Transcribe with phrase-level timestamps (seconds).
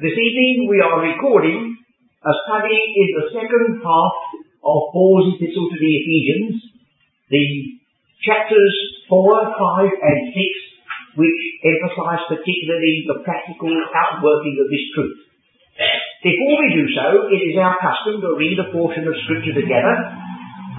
[0.00, 1.76] This evening we are recording
[2.24, 4.16] a study in the second half
[4.64, 6.56] of Paul's epistle to the Ephesians,
[7.28, 7.44] the
[8.24, 8.76] chapters
[9.12, 15.20] 4, 5 and 6, which emphasize particularly the practical outworking of this truth.
[16.24, 19.96] Before we do so, it is our custom to read a portion of scripture together,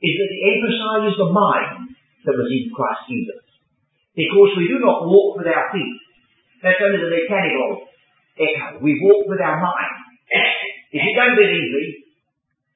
[0.00, 1.92] is that it emphasizes the mind
[2.24, 3.44] that was in Christ Jesus.
[4.16, 6.00] Because we do not walk with our feet.
[6.64, 7.84] That's only the mechanical
[8.40, 8.80] echo.
[8.80, 9.96] We walk with our mind.
[10.88, 12.07] If you don't believe me,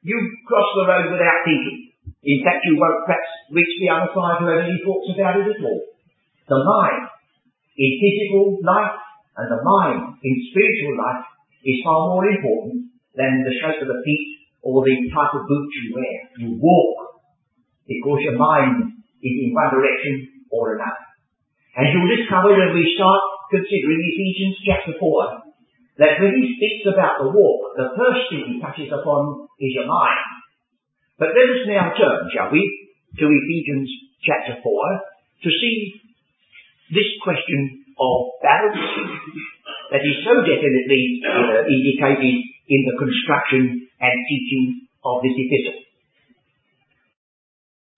[0.02, 1.95] you cross the road without thinking.
[2.23, 5.62] In fact, you won't perhaps reach the other side have any thoughts about it at
[5.62, 5.83] all.
[6.50, 7.06] The mind
[7.78, 8.98] in physical life
[9.39, 11.27] and the mind in spiritual life
[11.62, 14.27] is far more important than the shape of the feet
[14.62, 16.16] or the type of boots you wear.
[16.39, 17.22] You walk
[17.87, 21.06] because your mind is in one direction or another.
[21.78, 25.52] And you'll discover when we start considering Ephesians chapter 4
[25.98, 29.84] that when he speaks about the walk, the first thing he touches upon is your
[29.84, 30.24] mind.
[31.20, 32.64] But let us now turn, shall we,
[33.20, 33.88] to Ephesians
[34.24, 36.00] chapter 4 to see
[36.90, 38.80] this question of balance
[39.92, 45.78] that is so definitely uh, indicated in the construction and teaching of this epistle.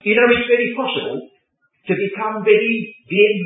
[0.02, 1.30] You know, it's very possible
[1.86, 3.36] to become very dim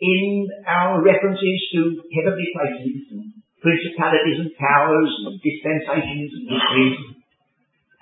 [0.00, 1.80] in our references to
[2.14, 6.96] heavenly places principalities and powers and dispensations and mysteries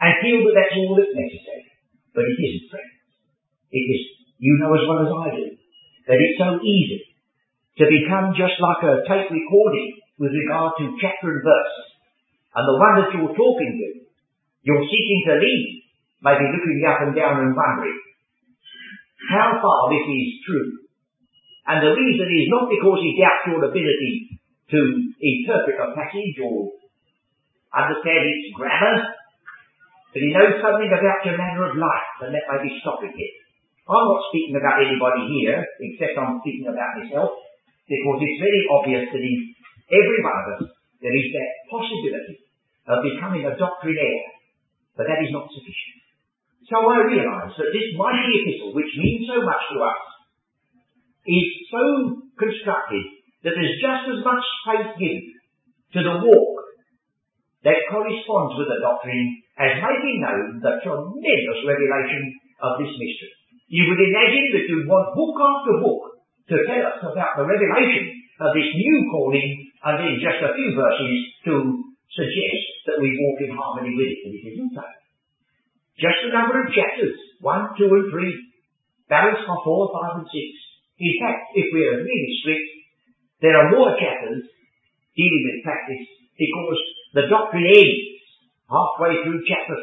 [0.02, 1.70] and feel that that's all that's necessary.
[2.10, 2.98] But it isn't, friends.
[3.70, 4.02] It is,
[4.42, 5.46] you know as well as I do,
[6.10, 7.00] that it's so easy
[7.78, 11.76] to become just like a tape recording with regard to chapter and verse.
[12.52, 13.88] And the one that you're talking to,
[14.66, 15.64] you're seeking to lead,
[16.20, 18.00] may be looking up and down and wondering
[19.30, 20.82] how far this is true.
[21.66, 24.42] And the reason is not because he doubts your ability
[24.74, 24.80] to
[25.22, 26.74] interpret a passage or
[27.70, 29.14] understand its grammar,
[30.12, 33.34] but he knows something about your manner of life, and that may be stopping it.
[33.88, 37.32] I'm not speaking about anybody here, except I'm speaking about myself,
[37.88, 39.36] because it's very obvious that in
[39.88, 40.62] every one of us
[41.00, 42.36] there is that possibility
[42.86, 44.26] of becoming a doctrinaire,
[44.98, 46.02] but that is not sufficient.
[46.70, 50.02] So I realise that this mighty epistle, which means so much to us,
[51.26, 51.82] is so
[52.38, 55.26] constructed that there's just as much space given
[55.94, 56.54] to the walk
[57.62, 62.22] that corresponds with the doctrine as making known the tremendous revelation
[62.62, 63.34] of this mystery.
[63.70, 66.02] You would imagine that you'd want book after book
[66.50, 68.04] to tell us about the revelation
[68.42, 69.48] of this new calling
[69.86, 71.14] and then just a few verses
[71.46, 71.52] to
[72.10, 74.84] suggest that we walk in harmony with it, but it isn't so.
[75.96, 78.34] Just a number of chapters, one, two, and three,
[79.06, 80.50] balanced by four, five, and six.
[80.98, 82.81] In fact, if we are really strict,
[83.42, 84.46] there are more chapters
[85.18, 86.06] dealing with practice
[86.38, 86.78] because
[87.12, 88.22] the doctrine ends
[88.70, 89.82] halfway through chapter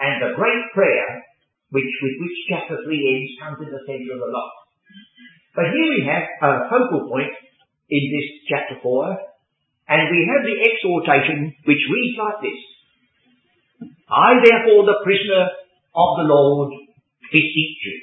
[0.00, 1.22] and the great prayer
[1.70, 4.52] which, with which chapter 3 ends comes in the center of the lot.
[5.54, 7.36] But here we have a focal point
[7.92, 9.12] in this chapter 4
[9.92, 12.60] and we have the exhortation which reads like this.
[14.08, 15.52] I therefore the prisoner
[15.92, 16.72] of the Lord
[17.28, 17.96] beseech you.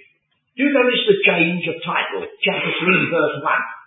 [0.53, 2.29] Do notice the change of title?
[2.45, 3.80] Chapter 3 verse 1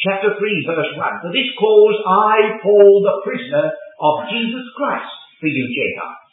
[0.00, 1.22] chapter 3 verse 1.
[1.24, 3.68] For this cause I, Paul, the prisoner
[4.00, 6.24] of Jesus Christ for you Gentiles.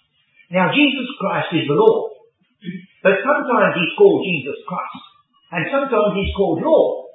[0.51, 2.15] Now Jesus Christ is the Lord.
[3.03, 5.03] But sometimes he's called Jesus Christ.
[5.51, 7.11] And sometimes he's called Lord.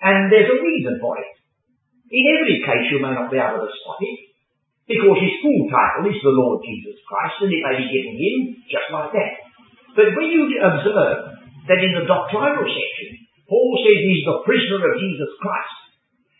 [0.00, 1.32] And there's a reason for it.
[2.12, 4.18] In every case you may not be able to spot it.
[4.88, 8.36] Because his full title is the Lord Jesus Christ and it may be given him
[8.68, 9.32] just like that.
[9.94, 13.19] But when you observe that in the doctrinal section
[13.50, 15.78] Paul says he's the prisoner of Jesus Christ.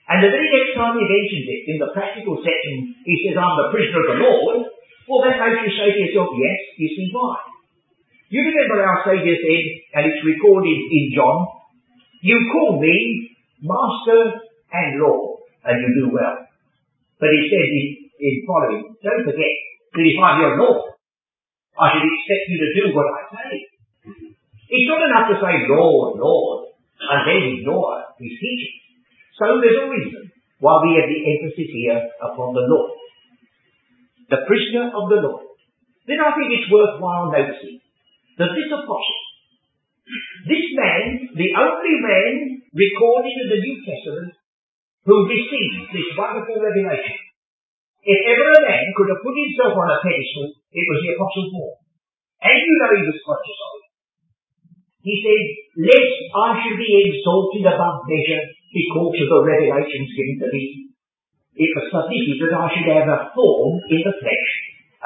[0.07, 3.59] And the very next time he mentions it, in the practical section, he says, I'm
[3.59, 4.59] the prisoner of the Lord.
[5.11, 7.35] Well, that makes you say to yourself, yes, you see why.
[8.31, 9.65] You remember our Saviour said,
[9.99, 11.51] and it's recorded in John,
[12.23, 12.95] you call me
[13.59, 16.47] Master and Lord, and you do well.
[17.19, 17.87] But he said in,
[18.23, 19.55] in following, don't forget
[19.99, 20.95] that if I'm your Lord,
[21.75, 23.55] I should expect you to do what I say.
[24.71, 26.70] It's not enough to say Lord, Lord
[27.01, 28.77] and then ignore his teaching.
[29.41, 30.29] So there's a reason
[30.61, 32.93] why we have the emphasis here upon the Lord.
[34.29, 35.49] The prisoner of the Lord.
[36.05, 37.81] then I think it's worthwhile noticing
[38.37, 39.23] that this apostle,
[40.45, 42.33] this man, the only man
[42.73, 44.33] recorded in the New Testament
[45.09, 47.19] who received this wonderful revelation,
[48.01, 51.49] if ever a man could have put himself on a pedestal, it was the Apostle
[51.53, 51.73] Paul.
[52.41, 53.80] And you know he was conscious of it.
[55.01, 55.45] He said,
[55.81, 60.93] lest I should be exalted above measure because of the revelations given to me,
[61.57, 64.51] it was sufficient that I should have a form in the flesh,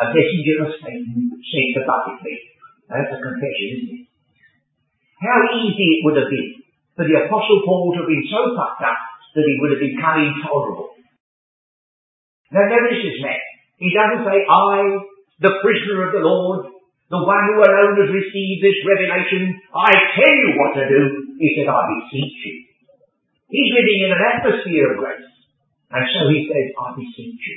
[0.02, 2.34] a messenger of Satan sent buffet me.
[2.90, 4.06] That's a confession, isn't it?
[5.22, 6.62] How easy it would have been
[6.98, 9.00] for the Apostle Paul to have been so fucked up
[9.34, 10.94] that he would have become intolerable.
[12.52, 13.40] Now notice this man.
[13.78, 15.00] He doesn't say, I,
[15.42, 16.73] the prisoner of the Lord,
[17.14, 21.02] the one who alone has received this revelation, I tell you what to do.
[21.38, 22.54] He said, I beseech you.
[23.54, 25.30] He's living in an atmosphere of grace.
[25.94, 27.56] And so he says, I beseech you.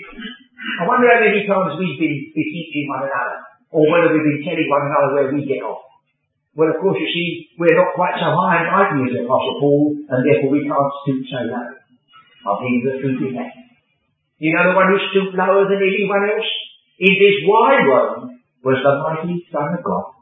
[0.77, 3.41] I wonder how many times we've been beseeching one another,
[3.73, 5.81] or whether we've been telling one another where we get off.
[6.53, 9.83] Well, of course, you see, we're not quite so high and mighty as Apostle Paul,
[10.09, 11.69] and therefore we can't stoop so low.
[12.49, 13.53] I think the truth is that.
[14.37, 16.49] You know the one who stooped lower than anyone else
[16.97, 18.26] in this wide world
[18.63, 20.17] was the mighty Son of God.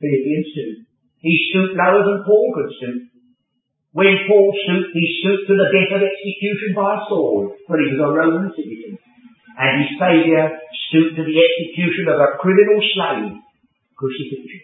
[0.00, 0.48] Philippians
[0.84, 0.90] 2.
[1.20, 3.00] He stooped lower than Paul could stoop.
[3.92, 8.00] When Paul stooped, he stooped to the death of execution by sword, for he was
[8.00, 8.96] a Roman citizen.
[9.60, 10.56] And his Saviour
[10.88, 13.36] stooped to the execution of a criminal slave,
[13.98, 14.62] crucifixion.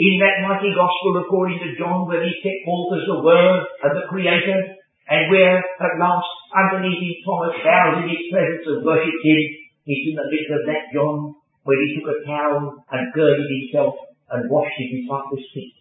[0.00, 3.92] In that mighty gospel according to John, where he set forth as the Word and
[3.92, 4.80] the Creator,
[5.10, 9.59] and where at last underneath his Thomas bows in his presence and worshipped him,
[9.90, 11.34] he's in the midst of that John
[11.66, 13.98] where he took a towel and girded himself
[14.30, 15.76] and washed his disciples' feet.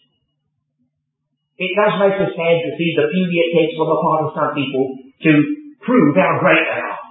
[1.59, 4.51] It does make us sad to see the puny takes on the part of some
[4.55, 5.31] people to
[5.83, 7.03] prove how great they are.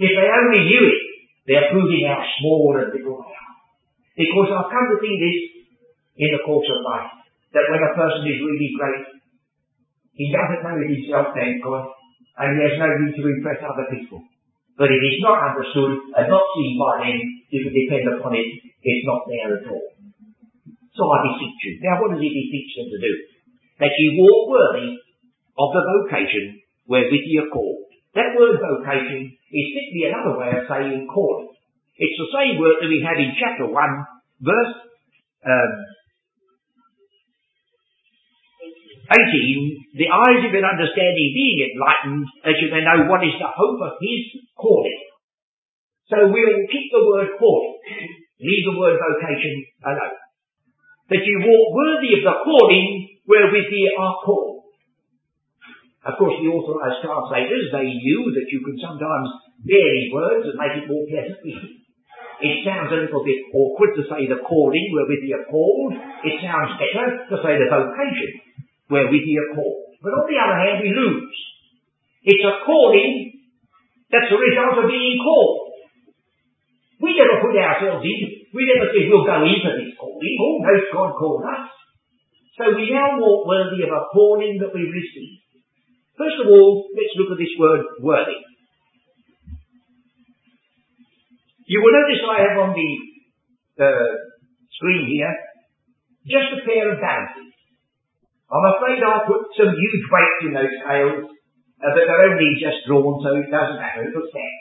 [0.00, 1.02] If they only knew it,
[1.50, 3.54] they're proving how small and little they are.
[4.16, 5.38] Because I've come to see this
[6.24, 7.10] in the course of life,
[7.52, 9.06] that when a person is really great,
[10.14, 11.90] he doesn't know it himself, thank God,
[12.38, 14.22] and he has no need to impress other people.
[14.80, 17.20] But if it's not understood and not seen by them,
[17.52, 19.92] you can depend upon it, it's not there at all.
[20.96, 21.72] So I beseech you.
[21.84, 23.12] Now what does he beseech them to do?
[23.76, 24.96] That ye walk worthy
[25.60, 27.92] of the vocation wherewith ye are called.
[28.16, 31.52] That word vocation is simply another way of saying calling.
[32.00, 33.76] It's the same word that we had in chapter 1,
[34.40, 34.74] verse
[35.44, 35.72] um,
[39.10, 43.50] 18, the eyes of your understanding being enlightened, that you may know what is the
[43.50, 45.02] hope of his calling.
[46.06, 47.74] So we'll keep the word calling,
[48.38, 50.18] leave the word vocation alone.
[51.10, 52.86] That you walk worthy of the calling
[53.26, 54.62] wherewith ye are called.
[56.06, 59.28] Of course, the authorized translators, they knew that you could sometimes
[59.66, 64.30] vary words and make it more pleasant It sounds a little bit awkward to say
[64.30, 65.98] the calling wherewith ye are called.
[65.98, 68.49] It sounds better to say the vocation
[68.90, 69.94] wherewith he are called.
[70.02, 71.36] But on the other hand, we lose.
[72.26, 73.40] It's a calling
[74.10, 75.70] that's a result of being called.
[77.00, 78.20] We never put ourselves in.
[78.52, 80.34] We never say we'll go into this calling.
[80.36, 81.70] Oh, no, God called us.
[82.60, 85.40] So we now walk worthy of a calling that we receive.
[86.18, 88.36] First of all, let's look at this word worthy.
[91.64, 92.90] You will notice I have on the
[93.80, 94.12] uh,
[94.76, 95.32] screen here
[96.26, 97.49] just a pair of balances.
[98.50, 102.82] I'm afraid I put some huge weights in those scales, uh, but they're only just
[102.82, 104.58] drawn, so it doesn't matter, it'll stand.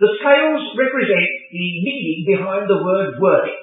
[0.00, 3.60] The scales represent the meaning behind the word worthy.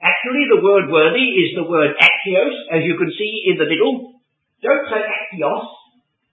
[0.00, 4.16] Actually, the word worthy is the word axios, as you can see in the middle.
[4.64, 5.68] Don't say axios,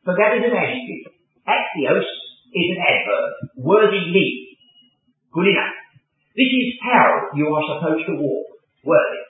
[0.07, 1.11] for that is an adjective.
[1.43, 2.07] Axios
[2.55, 3.31] is an adverb.
[3.59, 4.55] Worthily.
[5.35, 5.75] Good enough.
[6.31, 8.47] This is how you are supposed to walk.
[8.85, 9.24] Worthy.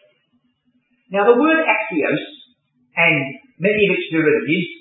[1.15, 2.23] Now the word axios
[2.99, 3.15] and
[3.55, 4.71] many of its derivatives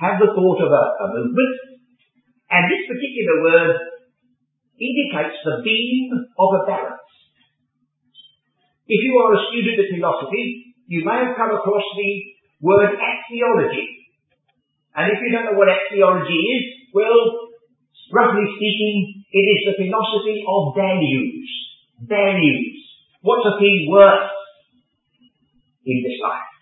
[0.00, 1.84] have the thought of a, a movement,
[2.48, 3.76] and this particular word
[4.80, 7.12] indicates the beam of a balance.
[8.88, 12.10] If you are a student of philosophy, you may have come across the
[12.64, 14.16] word axiology.
[14.96, 16.64] And if you don't know what axiology is,
[16.96, 17.52] well,
[18.16, 21.48] roughly speaking, it is the philosophy of values.
[22.00, 22.80] Values.
[23.20, 24.31] What's a thing worth?
[25.86, 26.52] In this life.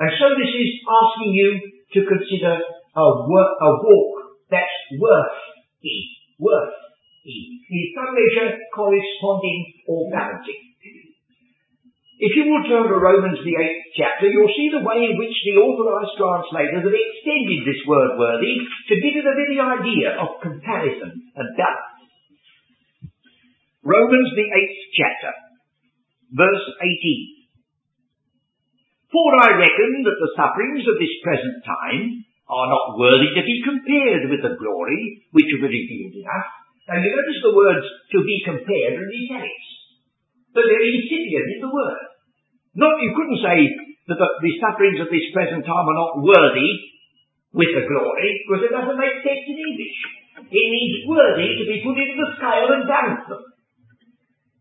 [0.00, 1.50] And so this is asking you
[1.92, 4.12] to consider a, wor- a walk
[4.48, 6.00] that's worth worthy,
[6.38, 10.70] worthy, in some measure corresponding or balancing.
[12.20, 15.32] If you will turn to Romans the eighth chapter, you'll see the way in which
[15.40, 20.36] the authorized translators have extended this word worthy to give it a very idea of
[20.44, 22.00] comparison and balance.
[23.80, 25.32] Romans the eighth chapter,
[26.36, 27.39] verse 18.
[29.10, 33.58] For I reckon that the sufferings of this present time are not worthy to be
[33.62, 36.46] compared with the glory which will be revealed in us.
[36.86, 39.68] Now you notice the words to be compared in italics.
[40.54, 42.06] But they're incipient in the word.
[42.78, 43.58] Not, you couldn't say
[44.10, 46.70] that the, the sufferings of this present time are not worthy
[47.50, 49.98] with the glory, because it doesn't make sense in English.
[50.38, 53.42] It means worthy to be put into the scale and balance them.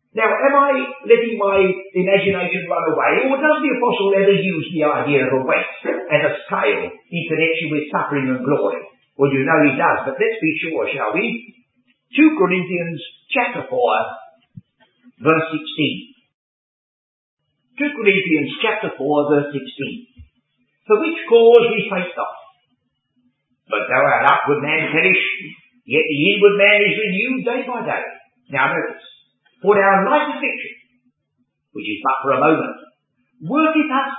[0.09, 0.71] Now, am I
[1.05, 1.61] letting my
[1.93, 6.21] imagination run away, or does the apostle ever use the idea of a weight and
[6.25, 8.81] a scale in connection with suffering and glory?
[9.21, 11.53] Well, you know he does, but let's be sure, shall we?
[12.17, 12.97] 2 Corinthians
[13.29, 13.77] chapter 4,
[15.21, 16.09] verse 16.
[17.79, 19.63] 2 Corinthians chapter 4 verse 16.
[20.83, 22.35] For which cause we face not.
[23.71, 25.23] But though our outward man perish,
[25.87, 28.03] yet the inward man is renewed day by day.
[28.51, 29.05] Now notice,
[29.61, 30.73] for our light affliction,
[31.75, 32.77] which is but for a moment,
[33.43, 34.13] worketh us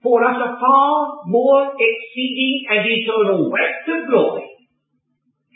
[0.00, 0.92] for us a far
[1.28, 4.48] more exceeding and eternal weight of glory.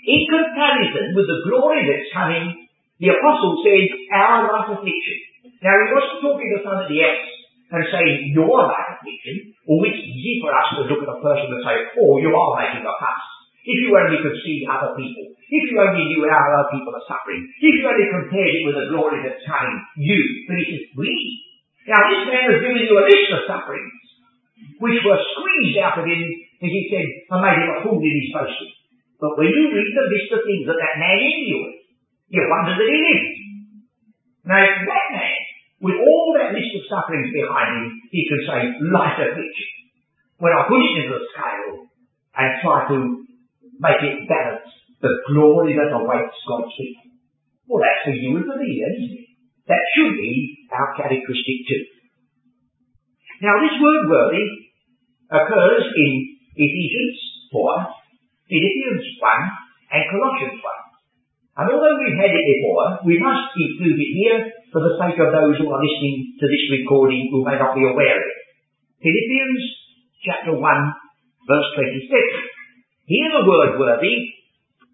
[0.05, 2.69] In comparison with the glory that's coming,
[3.01, 5.19] the apostle said, our light affliction.
[5.65, 7.25] Now he wasn't talking to somebody else
[7.73, 11.49] and saying, your light affliction, or it's easy for us to look at a person
[11.49, 13.25] and say, oh, you are making a fuss.
[13.65, 17.09] If you only could see other people, if you only knew how other people are
[17.09, 20.85] suffering, if you only compared it with the glory that's coming, you, but he says,
[21.01, 21.13] we.
[21.89, 24.05] Now this man has given you a list of sufferings,
[24.85, 26.21] which were squeezed out of him,
[26.61, 28.73] as he said, and made him a fool in his boasting.
[29.17, 31.81] But when you read the list of things that that man endured,
[32.29, 33.33] you wonder that he lived.
[34.45, 35.41] Now, if that man
[35.81, 38.61] with all that list of sufferings behind him, he could say,
[38.93, 39.73] light affliction.
[40.41, 41.89] When I put it into the scale
[42.37, 43.24] and try to
[43.81, 47.11] make it balance the glory that awaits God's people.
[47.69, 49.27] Well, that's for you and for me, isn't it?
[49.69, 51.85] That should be our characteristic too.
[53.41, 54.47] Now, this word worthy
[55.33, 56.11] occurs in
[56.55, 57.17] Ephesians
[57.51, 60.95] 4, Philippians 1, and Colossians 1.
[61.55, 64.41] And although we've had it before, we must include it here
[64.75, 67.87] for the sake of those who are listening to this recording who may not be
[67.87, 68.41] aware of it.
[69.01, 69.63] Philippians
[70.25, 70.61] chapter 1
[71.47, 72.54] verse 26.
[73.05, 74.17] Here the word worthy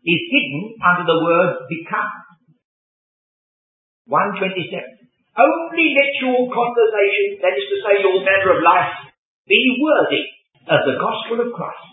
[0.02, 2.11] is hidden under the word become.
[4.11, 4.67] 127.
[5.38, 9.14] Only let your conversation, that is to say your manner of life,
[9.47, 10.26] be worthy
[10.67, 11.87] of the gospel of Christ.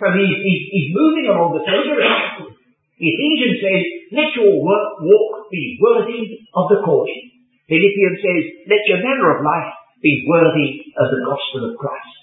[0.00, 2.56] So he's, he's, he's moving along the same direction.
[2.96, 3.84] Ephesians says,
[4.16, 7.20] let your work, walk be worthy of the calling.
[7.68, 12.14] Philippians says, let your manner of life be worthy of the gospel of Christ.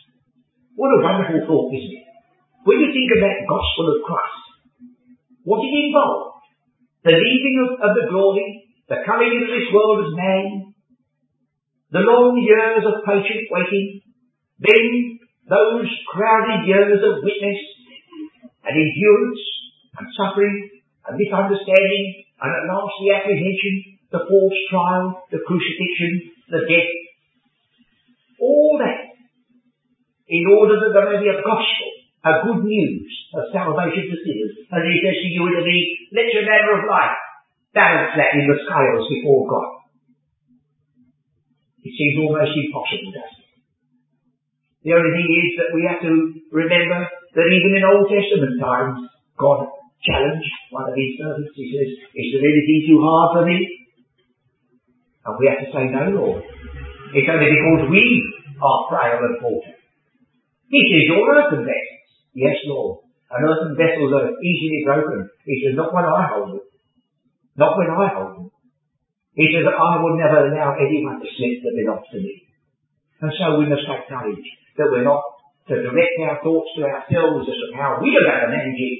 [0.76, 2.11] What a wonderful thought, isn't it?
[2.64, 4.42] When you think of that gospel of Christ,
[5.44, 6.46] what it involved,
[7.02, 10.74] the leaving of, of the glory, the coming into this world as man,
[11.90, 14.02] the long years of patient waiting,
[14.62, 15.18] then
[15.50, 17.60] those crowded years of witness
[18.64, 19.44] and endurance
[19.98, 20.70] and suffering
[21.10, 22.06] and misunderstanding
[22.42, 23.74] and at last the apprehension,
[24.10, 26.94] the false trial, the crucifixion, the death.
[28.42, 29.12] All that
[30.32, 31.91] in order that there may be a gospel,
[32.22, 34.54] a good news of salvation to sinners.
[34.70, 35.78] And he says to you and to me,
[36.14, 37.18] let your manner of life
[37.74, 39.70] balance that in the scales before God.
[41.82, 43.52] It seems almost impossible, doesn't it?
[44.86, 46.14] The only thing is that we have to
[46.54, 49.02] remember that even in Old Testament times,
[49.38, 49.66] God
[50.06, 51.54] challenged one of his servants.
[51.58, 53.58] He says, is there anything too hard for me?
[55.26, 56.42] And we have to say, no, Lord.
[57.14, 58.04] It's only because we
[58.62, 59.76] are frail and falter.
[60.70, 61.91] He says, your earthen vessels.
[62.34, 63.04] Yes, Lord.
[63.32, 65.30] An earthen vessel are easily broken.
[65.48, 66.68] He says, not when I hold them.
[67.56, 68.52] Not when I hold it.
[69.40, 72.52] He says, that I will never allow anyone to slip that belongs to me.
[73.24, 75.24] And so we must have courage that we're not
[75.70, 79.00] to direct our thoughts to ourselves as to how we are going to manage it,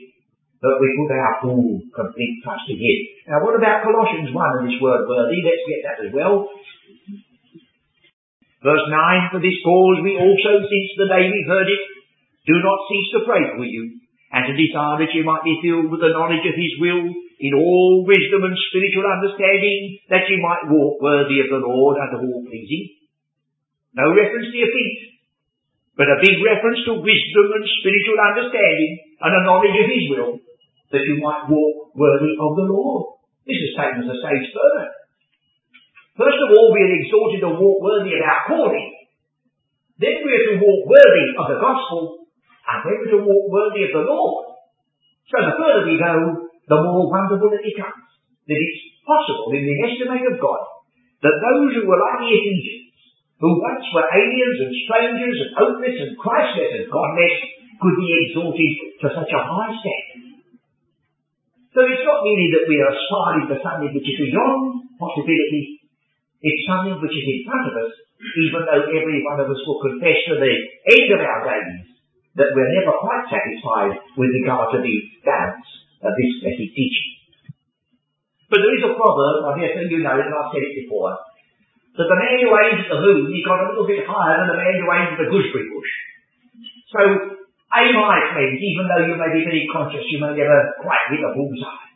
[0.62, 3.00] but we put our full, complete trust in Him.
[3.28, 5.42] Now what about Colossians 1 and this word worthy?
[5.42, 6.48] Let's get that as well.
[8.62, 11.82] Verse 9, For this cause we also, since the day we heard it,
[12.48, 15.92] do not cease to pray for you, and to desire that you might be filled
[15.92, 17.04] with the knowledge of His will,
[17.42, 22.22] in all wisdom and spiritual understanding, that you might walk worthy of the Lord and
[22.22, 23.02] all pleasing.
[23.98, 25.20] No reference to your feet,
[25.98, 30.32] but a big reference to wisdom and spiritual understanding and a knowledge of His will,
[30.96, 33.20] that you might walk worthy of the Lord.
[33.44, 34.88] This is taken as a stage further.
[36.16, 38.90] First of all, we are exhorted to walk worthy of our calling.
[39.98, 42.21] Then we are to walk worthy of the gospel,
[42.72, 44.56] and then we walk worthy of the Lord.
[45.28, 46.16] So the further we go,
[46.72, 48.08] the more wonderful it becomes.
[48.48, 50.62] That it's possible in the estimate of God
[51.22, 52.90] that those who were like the Ephesians,
[53.38, 57.36] who once were aliens and strangers and hopeless and Christless and godless,
[57.78, 60.22] could be exalted to such a high standard.
[61.74, 65.82] So it's not merely that we are aspiring to something which is beyond possibility,
[66.42, 67.94] it's something which is in front of us,
[68.42, 70.54] even though every one of us will confess to the
[70.98, 71.92] end of our days
[72.40, 74.96] that we're never quite satisfied with regard to the
[75.28, 75.68] balance
[76.00, 77.12] of this blessed teaching.
[78.52, 81.16] But there is a proverb, I say you know it, and I've said it before,
[81.96, 84.52] that the man who aims at the moon, he got a little bit higher than
[84.52, 85.92] the man who aims at the gooseberry bush.
[86.92, 87.00] So,
[87.80, 91.24] aim high, friends, even though you may be very conscious you may never quite hit
[91.24, 91.88] a bullseye.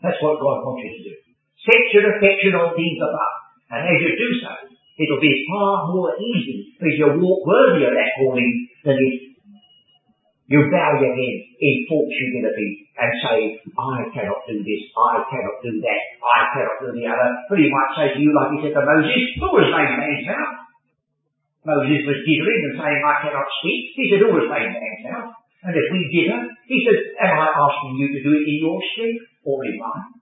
[0.00, 1.14] That's what God wants you to do.
[1.64, 3.36] Set your affection on things above.
[3.68, 4.52] And as you do so,
[4.96, 8.52] it'll be far more easy if you walk worthy of that calling
[8.84, 9.27] than if
[10.48, 13.38] you bow your head in humility and say,
[13.76, 17.30] I cannot do this, I cannot do that, I cannot do the other.
[17.52, 20.24] But he might say to you, like he said to Moses, who was made man's
[20.24, 20.56] mouth?
[21.68, 23.92] Moses was jittering and saying, I cannot speak.
[23.92, 25.36] He said, who was made man's mouth?
[25.68, 28.80] And if we jitter, he says, am I asking you to do it in your
[28.96, 30.16] strength or in mine?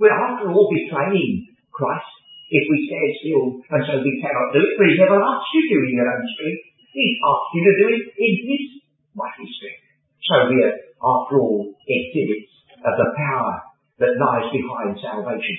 [0.00, 2.08] We're after all betraying Christ
[2.48, 5.60] if we stand still and so we cannot do it, for he's never asked you
[5.60, 6.64] to do it in your own strength.
[6.96, 8.81] He's asked you to do it in his
[9.14, 9.84] mighty strength.
[10.28, 12.52] So we are, after all, exhibits
[12.82, 13.54] of the power
[13.98, 15.58] that lies behind salvation.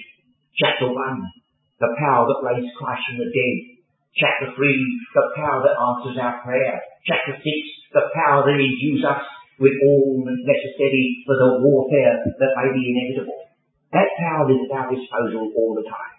[0.56, 0.98] Chapter 1,
[1.82, 3.58] the power that raised Christ from the dead.
[4.14, 4.62] Chapter 3,
[5.18, 6.78] the power that answers our prayer.
[7.10, 7.44] Chapter 6,
[7.98, 9.26] the power that endues us
[9.58, 13.42] with all necessary for the warfare that may be inevitable.
[13.94, 16.14] That power is at our disposal all the time.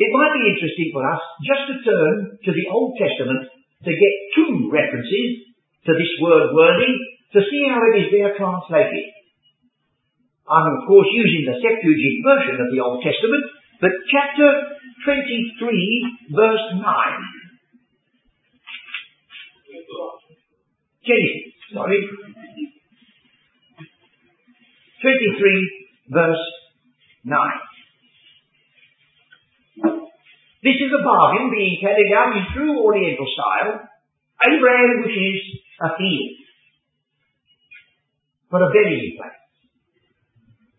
[0.00, 3.49] It might be interesting for us just to turn to the Old Testament
[3.84, 5.56] to get two references
[5.86, 6.94] to this word worthy
[7.32, 9.06] to see how it is there translated.
[10.50, 13.44] I'm of course using the Septuagint version of the Old Testament,
[13.80, 16.84] but chapter 23 verse 9.
[21.06, 22.00] Genesis, sorry.
[25.00, 26.44] 23 verse
[27.24, 27.69] 9.
[30.60, 33.80] This is a bargain being carried out in true Oriental style.
[34.44, 35.40] Abraham wishes
[35.80, 36.36] a field
[38.52, 39.40] for a burying place.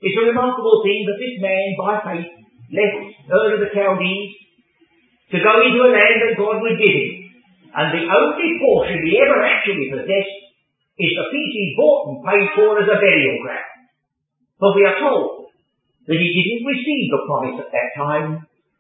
[0.01, 2.29] It's a remarkable thing that this man, by faith,
[2.73, 4.31] left Ur of the Chaldees
[5.33, 7.11] to go into a land that God would give him.
[7.71, 10.37] And the only portion he ever actually possessed
[10.99, 13.71] is the piece he bought and paid for as a burial ground.
[14.59, 15.49] But we are told
[16.05, 18.29] that he didn't receive the promise at that time,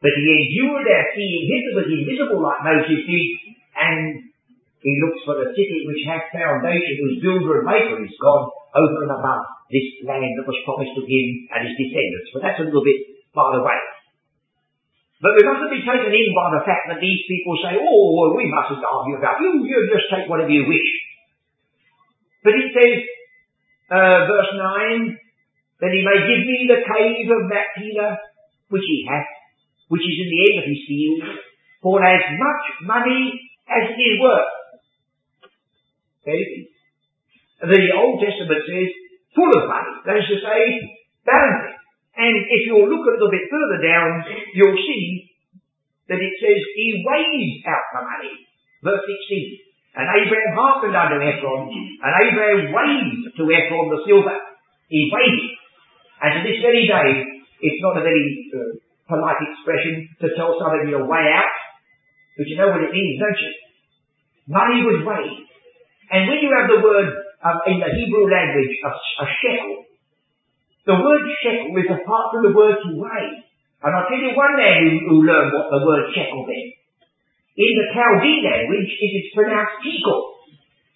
[0.01, 1.45] but he endured our seeing
[1.77, 3.29] was invisible like Moses did,
[3.77, 4.33] and
[4.81, 9.05] he looks for the city which has foundation, whose builder and maker is God, over
[9.05, 12.33] and above this land that was promised to him and his descendants.
[12.33, 13.79] But that's a little bit far away.
[15.21, 18.33] But we mustn't be taken in by the fact that these people say, oh, well,
[18.33, 20.91] we mustn't argue about you, you just take whatever you wish.
[22.41, 23.05] But it says,
[23.93, 25.13] uh, verse 9,
[25.85, 28.17] that he may give me the cave of Machpelah,
[28.73, 29.29] which he hath,
[29.91, 31.19] which is in the end of his field,
[31.83, 33.35] for as much money
[33.67, 34.51] as it is worth.
[36.23, 36.41] Okay?
[37.59, 38.89] The Old Testament says,
[39.35, 39.93] full of money.
[40.07, 40.61] That is to say,
[41.27, 41.75] bounty.
[42.15, 44.23] And if you look a little bit further down,
[44.55, 45.27] you'll see
[46.07, 48.33] that it says he weighs out the money.
[48.83, 49.71] Verse 16.
[49.95, 54.39] And Abraham hearkened unto Ephron, and Abraham weighed to Ephron the silver.
[54.87, 55.55] He weighed it.
[56.23, 57.09] And to this very day,
[57.59, 58.23] it's not a very
[58.55, 58.80] uh,
[59.11, 61.51] polite expression to tell somebody you're way out,
[62.39, 63.51] but you know what it means, don't you?
[64.47, 65.43] Money was weighed.
[66.15, 67.11] And when you have the word
[67.43, 69.83] um, in the Hebrew language, a, a shekel,
[70.87, 73.43] the word shekel is apart from the word to weigh.
[73.83, 76.71] And I'll tell you one man who, who learned what the word shekel meant.
[77.51, 80.19] In the Chaldean language, it is pronounced tekel.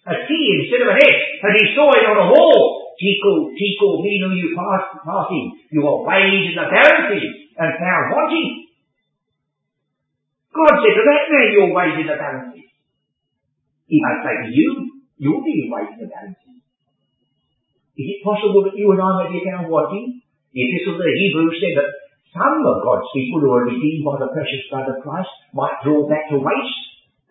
[0.08, 1.18] A T instead of an S.
[1.44, 2.94] And he saw it on a wall.
[2.96, 3.52] Tekel,
[4.00, 5.52] mean who you pass, passing.
[5.68, 8.68] You are weighed in the balances and found wanting.
[10.52, 12.68] God said to that man, you're weighed in the balances.
[13.88, 14.68] He may say to you,
[15.16, 16.60] you're being weighed in the balances.
[17.96, 20.20] Is it possible that you and I may be found wanting?
[20.52, 21.90] The epistle of the Hebrews said that
[22.36, 26.04] some of God's people who are redeemed by the precious blood of Christ might draw
[26.04, 26.80] back to waste.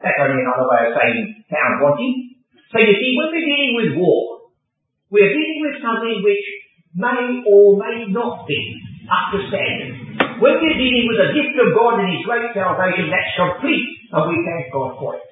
[0.02, 2.42] That's only another way of saying found wanting.
[2.74, 4.50] So you see, when we're dealing with war,
[5.14, 6.46] we're dealing with something which
[6.98, 8.58] may or may not be
[9.06, 10.05] up to standard.
[10.36, 14.24] When we're dealing with the gift of God and His great salvation, that's complete, and
[14.28, 15.24] we thank God for it.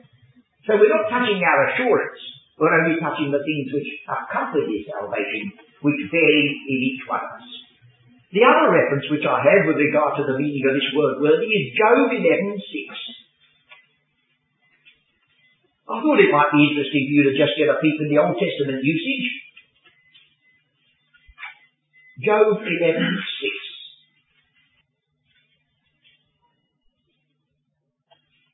[0.63, 2.19] So we're not touching our assurance,
[2.55, 5.51] we're only touching the things which accompany salvation,
[5.83, 7.47] which vary in each one of us.
[8.31, 11.51] The other reference which I have with regard to the meaning of this word worthy
[11.51, 12.57] is Job 11.6.
[15.83, 18.17] I thought it might be interesting for you to just get a peep in the
[18.23, 19.27] Old Testament usage.
[22.25, 23.52] Job 11.6.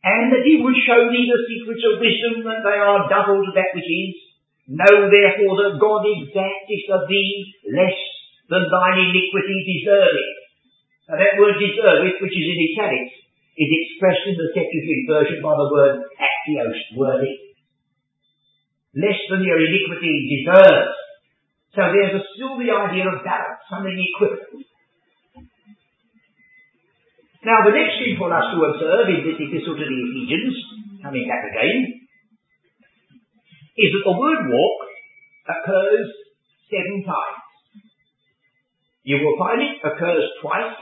[0.10, 3.52] And that he would show thee the secrets of wisdom, that they are double to
[3.54, 4.18] that which is.
[4.70, 8.00] Know therefore that God exacteth of thee less
[8.50, 10.38] than thine iniquity deserveth.
[11.10, 13.18] Now that word deserveth, which is in italics,
[13.58, 17.34] is expressed in the Septuagint version by the word axios, worthy.
[18.94, 20.94] Less than your iniquity deserves.
[21.74, 24.69] So there's a, still the idea of balance, something equivalent.
[27.50, 30.54] Now the next thing for us to observe in this epistle to the Ephesians,
[31.02, 31.98] coming back again,
[33.74, 34.78] is that the word walk
[35.50, 36.06] occurs
[36.70, 37.42] seven times.
[39.02, 40.78] You will find it occurs twice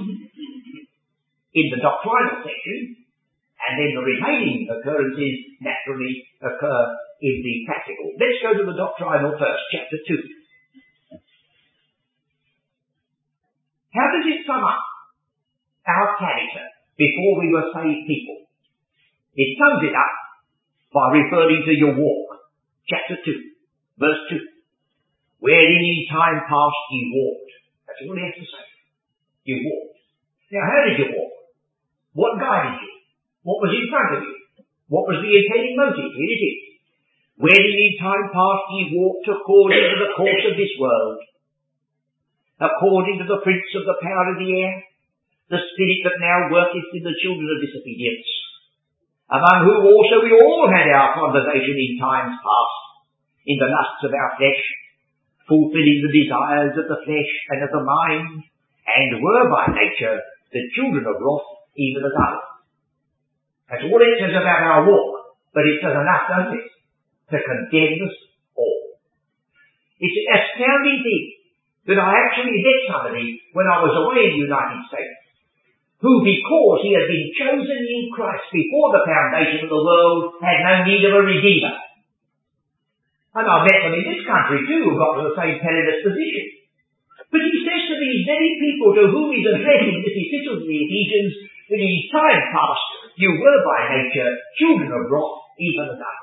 [1.56, 2.80] in the doctrinal section,
[3.64, 6.84] and then the remaining occurrences naturally occur
[7.24, 8.12] in the practical.
[8.20, 11.16] Let's go to the doctrinal first, chapter 2.
[13.96, 14.87] How does it sum up
[15.88, 16.66] our character
[17.00, 18.46] before we were saved people?
[19.36, 20.16] It sums it up
[20.92, 22.28] by referring to your walk.
[22.88, 23.32] Chapter 2,
[24.00, 24.40] verse 2.
[25.40, 27.48] Wherein in time past ye walked
[27.98, 28.66] that's all he has to say.
[29.48, 29.98] You walked.
[30.52, 31.34] Now, how did you walk?
[32.14, 32.94] What guided you?
[33.48, 34.38] What was in front of you?
[34.92, 36.12] What was the impelling motive?
[36.14, 36.60] Here it is.
[37.42, 41.22] When in time past ye walked according to the course of this world,
[42.60, 44.74] according to the prince of the power of the air,
[45.48, 48.28] the spirit that now worketh in the children of disobedience,
[49.32, 52.80] among whom also we all had our conversation in times past,
[53.48, 54.64] in the lusts of our flesh,
[55.48, 58.44] fulfilling the desires of the flesh and of the mind,
[58.88, 60.20] and were by nature
[60.52, 62.48] the children of wrath, even as others.
[63.68, 66.68] That's all it says about our walk, but it says enough, doesn't it?
[67.32, 68.16] To condemn us
[68.56, 69.00] all.
[70.00, 71.26] It's an astounding thing
[71.92, 75.27] that I actually met somebody when I was away in the United States,
[75.98, 80.62] who because he had been chosen in Christ before the foundation of the world had
[80.62, 81.74] no need of a redeemer.
[83.38, 86.46] And I've met them in this country too who got to the same perilous position.
[87.34, 90.82] But he says to these very people to whom he's addressing this epistle to the
[90.86, 91.34] Ephesians,
[91.70, 96.22] that in time past you were by nature children of wrath, even as us.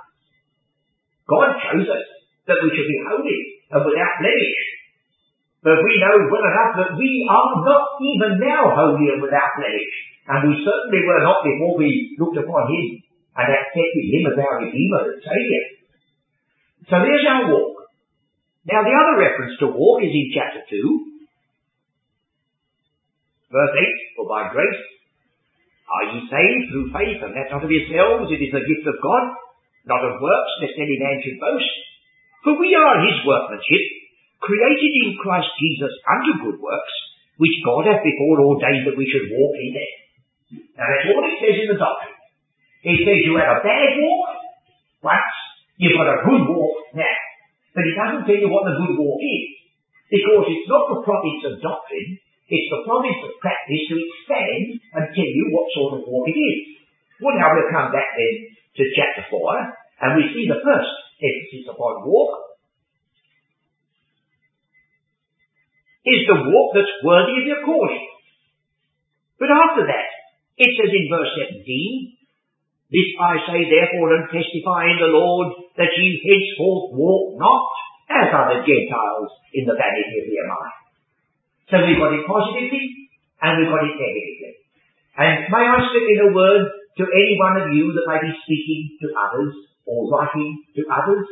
[1.27, 2.07] God chose us
[2.47, 3.39] that we should be holy
[3.75, 4.74] and without blemish.
[5.65, 9.97] But we know well enough that we are not even now holy and without blemish.
[10.29, 13.01] And we certainly were not before we looked upon Him
[13.41, 15.65] and accepted Him as our Redeemer and Saviour.
[16.93, 17.89] So there's our walk.
[18.69, 20.77] Now the other reference to walk is in chapter 2,
[23.53, 24.85] verse 8, for by grace
[25.85, 29.01] are ye saved through faith, and that not of yourselves, it is a gift of
[29.05, 29.25] God,
[29.85, 31.73] not of works, lest any man should boast.
[32.45, 34.04] For we are his workmanship,
[34.45, 36.95] created in Christ Jesus unto good works,
[37.41, 39.93] which God hath before ordained that we should walk in them.
[40.77, 42.21] Now that's all it says in the doctrine.
[42.85, 44.29] It says you had a bad walk
[45.01, 45.37] once,
[45.75, 47.19] You've got a good walk now.
[47.75, 49.47] But it doesn't tell you what the good walk is.
[50.07, 55.05] Because it's not the province of doctrine, it's the province of practice to expand and
[55.11, 56.79] tell you what sort of walk it is.
[57.19, 59.43] Well now we'll come back then to chapter 4,
[60.07, 62.54] and we see the first emphasis upon walk
[66.05, 68.05] is the walk that's worthy of your calling.
[69.41, 70.09] But after that,
[70.61, 71.33] it says in verse
[71.65, 71.65] 17,
[72.93, 77.65] this I say therefore and testify in the Lord that ye henceforth walk not
[78.07, 80.79] as other Gentiles in the vanity of their mind.
[81.73, 84.55] So we've got it positively and we've got it negatively.
[85.17, 86.65] And may I slip in a word
[87.01, 89.55] to any one of you that may be speaking to others
[89.89, 91.25] or writing to others?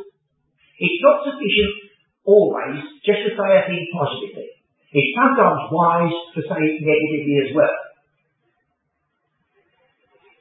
[0.81, 1.93] It's not sufficient
[2.25, 4.49] always just to say a thing positively.
[4.93, 7.77] It's sometimes wise to say it negatively as well.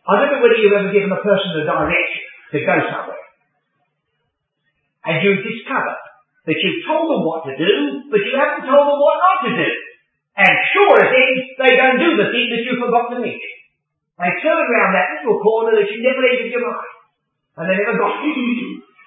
[0.04, 3.24] I don't know whether you've ever given a person a direction to go somewhere.
[5.08, 5.96] And you discover
[6.44, 7.72] that you've told them what to do,
[8.12, 9.70] but you haven't told them what not to do.
[10.36, 13.54] And sure as things, they don't do the thing that you forgot to mention.
[14.20, 16.92] They turn around that little corner that you never entered your mind.
[17.56, 18.32] And they never got to.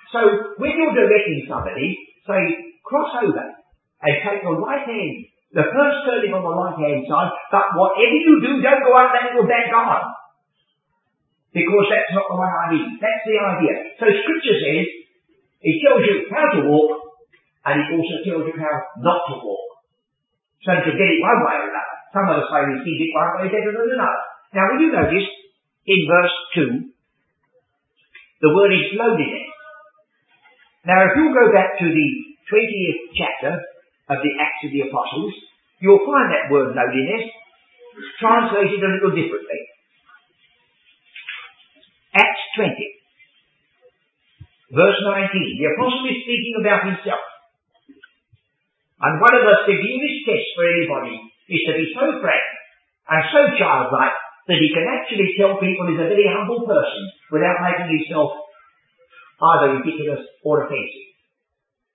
[0.09, 0.19] So
[0.57, 2.41] when you're directing somebody, say,
[2.81, 3.45] cross over
[4.01, 8.19] and take the right hand, The first turning on the right hand side, but whatever
[8.19, 10.11] you do, don't go out that little back garden.
[11.55, 12.99] Because that's not the one I need.
[12.99, 13.73] That's the idea.
[13.95, 14.85] So scripture says,
[15.63, 16.91] it tells you how to walk,
[17.71, 19.79] and it also tells you how not to walk.
[20.67, 21.95] So to get it one way or another.
[22.11, 24.21] Some of us may receive it one way better than another.
[24.51, 25.29] Now will you notice,
[25.87, 29.47] in verse 2, the word is lowliness.
[30.83, 32.07] Now if you go back to the
[32.51, 33.53] 20th chapter
[34.09, 35.33] of the Acts of the Apostles,
[35.81, 37.25] you'll find that word lowliness
[38.19, 39.61] translated a little differently.
[42.15, 42.71] Acts 20,
[44.71, 45.59] verse 19.
[45.59, 47.23] The apostle is speaking about himself.
[49.01, 51.17] And one of the severest tests for anybody
[51.51, 52.45] is to be so frank
[53.11, 57.59] and so childlike that he can actually tell people he's a very humble person without
[57.65, 58.31] making himself
[59.35, 61.14] either ridiculous or offensive.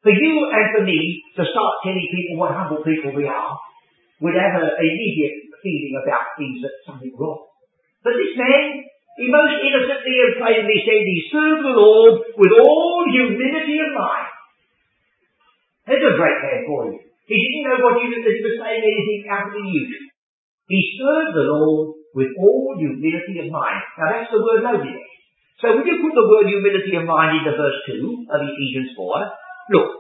[0.01, 3.53] For you and for me to start telling people what humble people we are
[4.25, 7.45] would have an immediate feeling about things that something wrong.
[8.01, 8.89] But this man
[9.21, 14.33] he most innocently and plainly said he served the Lord with all humility of mind.
[15.85, 17.05] There's a great man for you.
[17.29, 20.09] He didn't know what he was, saying anything out of the usual.
[20.73, 23.83] He served the Lord with all humility of mind.
[24.01, 25.13] Now that's the word lowliness.
[25.61, 29.05] So when you put the word humility of mind into verse 2 of Ephesians 4,
[29.71, 29.91] look,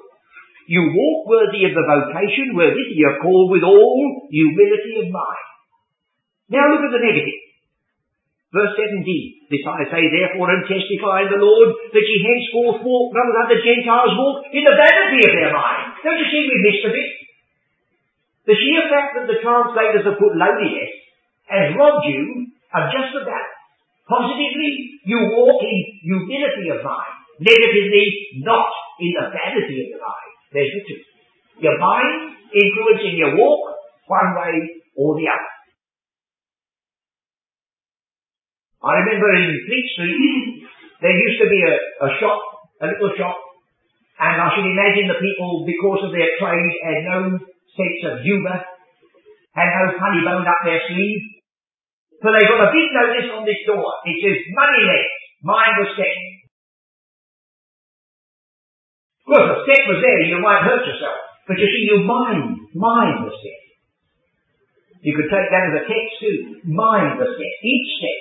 [0.70, 5.46] you walk worthy of the vocation wherewith you are called with all humility of mind.
[6.50, 7.42] Now look at the negative.
[8.50, 9.06] Verse 17,
[9.46, 13.38] this I say therefore and testify in the Lord that ye henceforth walk not as
[13.46, 15.94] other Gentiles walk in the vanity of their mind.
[16.02, 17.10] Don't you see we missed a bit?
[18.50, 20.90] The sheer fact that the translators have put lowliness
[21.46, 23.48] has robbed you of just that.
[24.10, 27.14] Positively, you walk in humility of mind.
[27.38, 28.06] Negatively,
[28.42, 28.66] not
[29.00, 30.32] in the vanity of the mind.
[30.52, 31.00] There's the two.
[31.64, 33.62] Your mind influencing your walk
[34.06, 34.54] one way
[34.96, 35.52] or the other.
[38.80, 40.66] I remember in Fleet Street,
[41.04, 42.40] there used to be a, a shop,
[42.80, 43.36] a little shop,
[44.20, 47.40] and I should imagine the people, because of their trade, had no
[47.76, 48.56] sense of humour,
[49.52, 51.44] had no funny bone up their sleeve.
[52.20, 53.84] So they got a big notice on this door.
[54.04, 56.16] It says, money left, mind was set.
[59.30, 61.14] Of course, the step was there, you might hurt yourself.
[61.46, 63.62] But you see, your mind, mind was set.
[65.06, 66.58] You could take that as a text too.
[66.66, 67.54] Mind was set.
[67.62, 68.20] Each step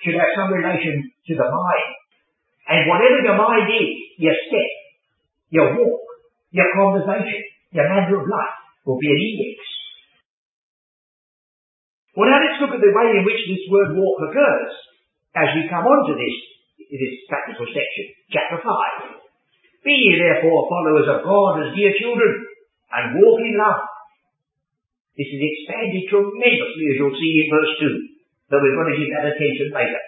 [0.00, 1.92] should have some relation to the mind.
[2.64, 3.92] And whatever your mind is,
[4.24, 4.72] your step,
[5.52, 6.00] your walk,
[6.48, 7.44] your conversation,
[7.76, 8.56] your manner of life
[8.88, 9.60] will be an index.
[12.16, 14.72] Well now let's look at the way in which this word walk occurs
[15.36, 16.36] as we come on to this,
[16.88, 19.21] this practical section, chapter 5.
[19.82, 22.46] Be ye therefore followers of God as dear children,
[22.92, 23.82] and walk in love.
[25.18, 28.12] This is expanded tremendously as you'll see in verse 2
[28.52, 30.02] but we're going to give that attention later.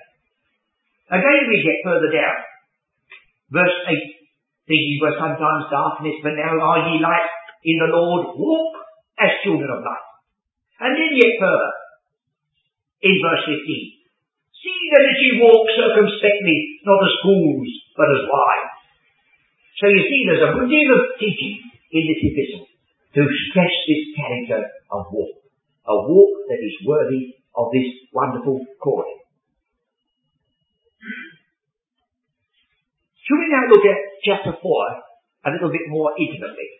[1.08, 2.36] Again we get further down.
[3.48, 7.32] Verse 8, thinking were sometimes darkness, but now are ye light
[7.64, 8.72] in the Lord, walk
[9.16, 10.08] as children of light.
[10.84, 11.72] And then yet further,
[13.00, 18.63] in verse 15, see that as ye walk circumspectly, not as fools, but as wise.
[19.74, 21.58] So you see there's a good deal of teaching
[21.90, 22.66] in this epistle
[23.18, 25.42] to stress this character of walk.
[25.86, 29.18] A walk that is worthy of this wonderful calling.
[33.26, 36.70] Should we now look at chapter 4 a little bit more intimately?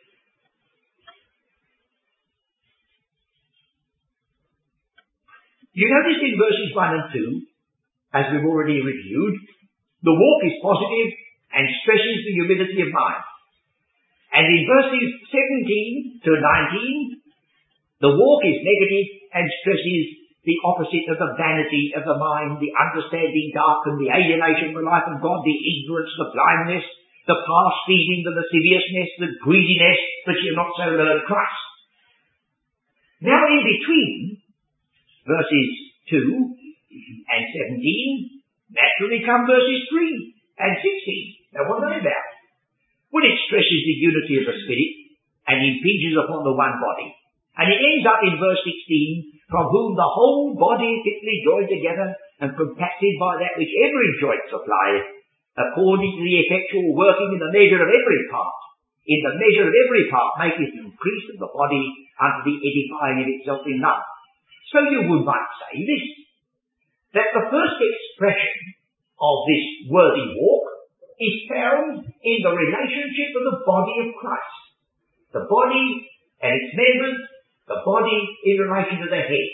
[5.75, 7.43] You notice in verses 1 and 2,
[8.15, 9.35] as we've already reviewed,
[10.07, 11.24] the walk is positive
[11.55, 13.25] and stresses the humility of mind.
[14.35, 17.23] And in verses 17 to 19,
[18.03, 22.75] the walk is negative and stresses the opposite of the vanity of the mind, the
[22.77, 26.85] understanding darkened, the alienation of the life of God, the ignorance, the blindness,
[27.25, 31.65] the past feeding, the lasciviousness, the greediness that you're not so learn Christ.
[33.25, 34.43] Now in between
[35.25, 35.71] verses
[36.13, 37.43] 2 and
[37.81, 41.44] 17, naturally come verses 3 and 16.
[41.55, 42.29] Now what are they about?
[43.15, 44.93] Well, it stresses the unity of the Spirit
[45.47, 47.15] and impinges upon the one body.
[47.55, 52.11] And it ends up in verse 16, from whom the whole body fitly joined together
[52.43, 55.07] and compacted by that which every joint supplieth,
[55.55, 58.59] according to the effectual working in the measure of every part,
[59.07, 61.87] in the measure of every part maketh increase of the body
[62.19, 64.03] unto the edifying of itself in love.
[64.75, 66.05] So you would might say this,
[67.15, 68.75] that the first expression
[69.23, 70.74] of this worthy walk
[71.21, 74.61] is found in the relationship of the body of Christ.
[75.35, 75.87] The body
[76.43, 77.19] and its members
[77.65, 79.51] The body in relation to the head.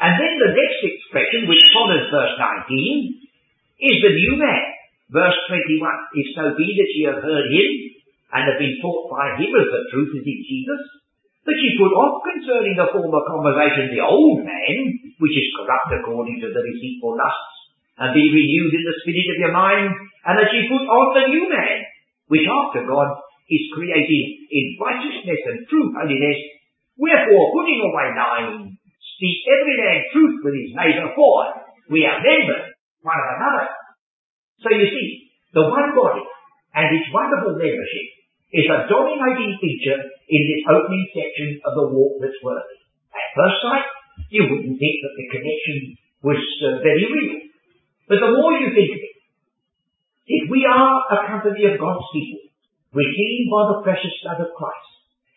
[0.00, 2.32] And then the next expression, which follows verse
[2.64, 4.64] 19, is the new man.
[5.12, 5.84] Verse 21,
[6.16, 7.70] if so be that ye have heard him,
[8.32, 10.82] and have been taught by him as the truth is in Jesus,
[11.48, 14.76] that ye put off concerning the former conversation the old man,
[15.16, 17.57] which is corrupt according to the deceitful lusts,
[17.98, 19.90] and be renewed in the spirit of your mind,
[20.26, 21.78] and that ye put on the new man,
[22.30, 23.10] which after God
[23.48, 26.38] is created in righteousness and true holiness.
[26.98, 28.76] Wherefore, putting away lying,
[29.16, 31.36] speak every man truth with his neighbour, for
[31.88, 33.66] we are members one of another.
[34.60, 35.08] So you see,
[35.54, 36.26] the one body
[36.74, 38.06] and its wonderful membership
[38.52, 42.78] is a dominating feature in this opening section of the walk that's worthy.
[43.14, 43.88] At first sight,
[44.28, 45.76] you wouldn't think that the connection
[46.20, 47.47] was uh, very real.
[48.08, 49.16] But the more you think of it,
[50.28, 52.48] if we are a company of God's people,
[52.96, 54.88] redeemed by the precious blood of Christ,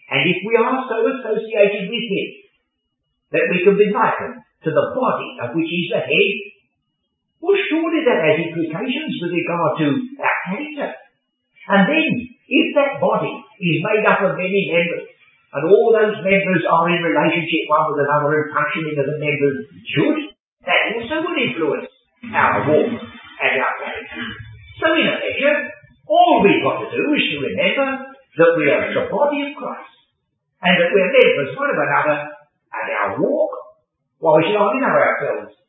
[0.08, 2.30] and if we are so associated with Him
[3.36, 6.36] that we can be likened to the body of which He's the head,
[7.44, 9.88] well, surely that has implications with regard to
[10.24, 10.90] our character.
[11.76, 12.08] And then,
[12.48, 15.12] if that body is made up of many members,
[15.52, 19.58] and all those members are in relationship one with another and functioning as the members
[19.92, 20.20] should,
[20.64, 21.91] that also will influence
[22.30, 24.24] our walk and our character.
[24.78, 25.58] So in a measure,
[26.06, 29.96] all we've got to do is to remember that we are the body of Christ,
[30.62, 33.52] and that we're members one of another, and our walk,
[34.22, 35.62] well, we should only know ourselves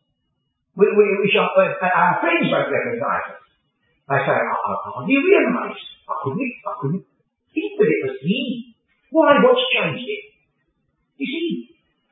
[0.77, 3.45] we, we, we shall, uh, our friends won't recognize us.
[4.09, 5.89] I say, I, I hardly realized.
[6.09, 7.05] I couldn't, I couldn't
[7.53, 8.73] think that it was me.
[9.13, 10.25] Why, what's changed it?
[11.21, 11.49] You see,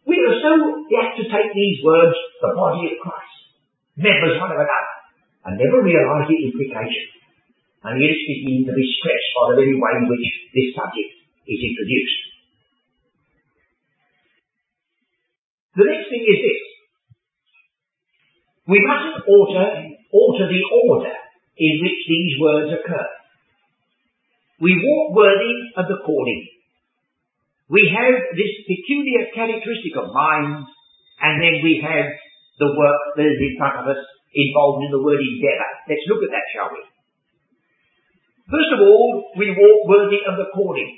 [0.04, 0.52] we are so
[0.92, 3.36] apt to take these words, the body of Christ,
[4.00, 4.88] members one of another,
[5.44, 7.06] and never realise the implication.
[7.84, 11.12] And yet it's beginning to be stretched by the very way in which this subject
[11.48, 12.20] is introduced.
[15.80, 16.62] The next thing is this.
[18.68, 19.66] We mustn't alter,
[20.12, 21.16] alter the order
[21.56, 23.08] in which these words occur.
[24.60, 26.42] We walk worthy of the calling.
[27.72, 30.68] We have this peculiar characteristic of mind,
[31.22, 32.12] and then we have
[32.60, 34.00] the work that is in front of us
[34.36, 35.70] involved in the word endeavour.
[35.88, 36.84] Let's look at that, shall we?
[38.52, 40.90] First of all, we walk worthy of the calling.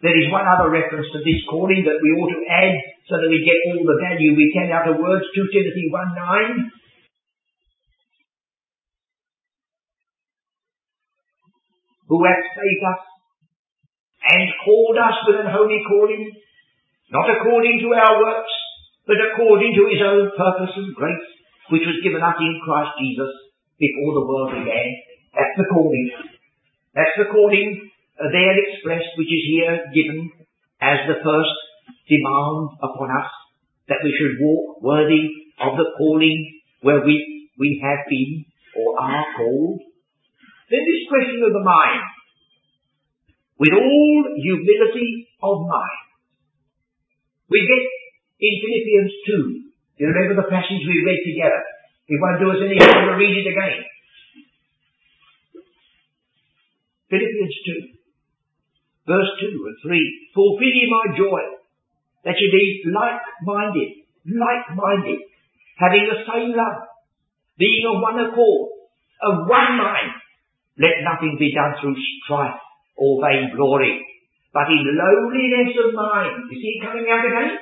[0.00, 2.74] There is one other reference to this calling that we ought to add
[3.06, 5.26] so that we get all the value we can out of words.
[5.34, 6.72] 2 Timothy 1 9.
[12.10, 13.02] Who hath saved us
[14.22, 16.30] and called us with an holy calling,
[17.10, 18.54] not according to our works,
[19.06, 21.28] but according to his own purpose and grace,
[21.70, 23.32] which was given us in Christ Jesus
[23.78, 24.88] before the world began.
[25.34, 26.08] That's the calling.
[26.94, 30.30] That's the calling uh, there expressed, which is here given
[30.80, 31.56] as the first
[32.06, 33.30] demand upon us,
[33.88, 38.44] that we should walk worthy of the calling where we, we have been
[38.76, 39.80] or are called.
[40.70, 42.04] Then this question of the mind.
[43.58, 46.02] With all humility of mind.
[47.48, 47.84] We get
[48.42, 50.02] in Philippians 2.
[50.02, 51.62] You remember the passage we read together?
[52.10, 53.86] It won't do us any harm to read it again.
[57.06, 57.56] Philippians
[57.94, 58.02] 2
[59.06, 60.30] verse 2 and 3.
[60.34, 61.42] Fulfill ye my joy,
[62.24, 63.90] that ye be like-minded,
[64.26, 65.20] like-minded,
[65.78, 66.86] having the same love,
[67.58, 68.68] being of one accord,
[69.22, 70.14] of one mind.
[70.78, 72.58] Let nothing be done through strife
[72.96, 74.00] or vain glory,
[74.54, 76.48] but in lowliness of mind.
[76.48, 77.61] You see it coming out again?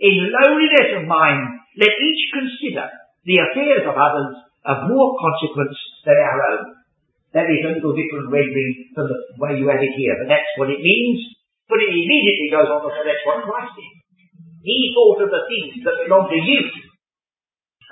[0.00, 1.40] In lowliness of mind,
[1.78, 2.86] let each consider
[3.24, 4.34] the affairs of others
[4.66, 6.64] of more consequence than our own.
[7.34, 10.54] That is a little different rendering from the way you have it here, but that's
[10.58, 11.18] what it means.
[11.66, 13.94] But it immediately goes on to say that's what Christ did.
[14.64, 16.60] He thought of the things that belong to you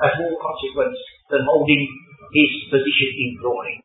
[0.03, 1.83] as more consequence than holding
[2.33, 3.83] his position in glory.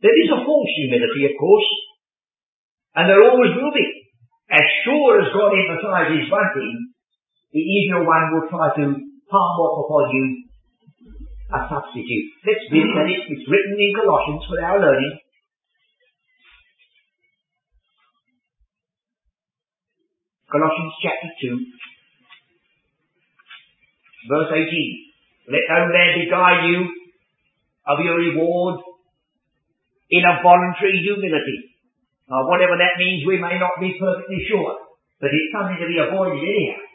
[0.00, 1.68] There is a false humility, of course,
[2.96, 3.99] and there always will be.
[4.50, 6.74] As sure as God emphasizes one thing,
[7.54, 8.84] the evil one will try to
[9.30, 10.50] palm off upon you
[11.54, 12.26] a substitute.
[12.46, 13.22] Let's read it.
[13.30, 15.18] It's written in Colossians for our learning.
[20.50, 21.62] Colossians chapter 2,
[24.34, 24.66] verse 18.
[25.46, 26.90] Let no man beguile you
[27.86, 28.82] of your reward
[30.10, 31.69] in a voluntary humility.
[32.30, 34.78] Now, whatever that means, we may not be perfectly sure,
[35.18, 36.86] but it's something to be avoided anyhow.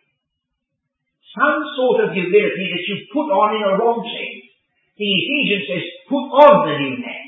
[1.36, 4.45] Some sort of humility that you put on in a wrong sense
[4.95, 7.25] the Ephesians says, put on the new man.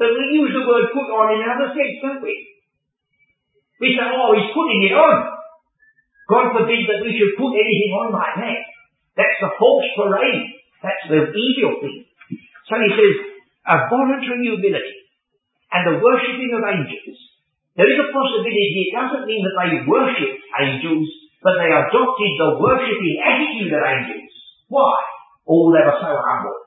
[0.00, 2.32] But we use the word put on in another sense, don't we?
[3.84, 5.16] We say, oh, he's putting it on.
[6.32, 8.60] God forbid that we should put anything on like that.
[9.20, 10.56] That's the false parade.
[10.80, 12.08] That's the evil thing.
[12.64, 13.16] So he says,
[13.68, 14.95] a voluntary humility
[15.76, 17.20] and the worshipping of angels.
[17.76, 21.08] There is a possibility, it doesn't mean that they worship angels,
[21.44, 24.32] but they adopted the worshipping attitude of angels.
[24.72, 24.96] Why?
[25.44, 26.64] Oh, they were so humble.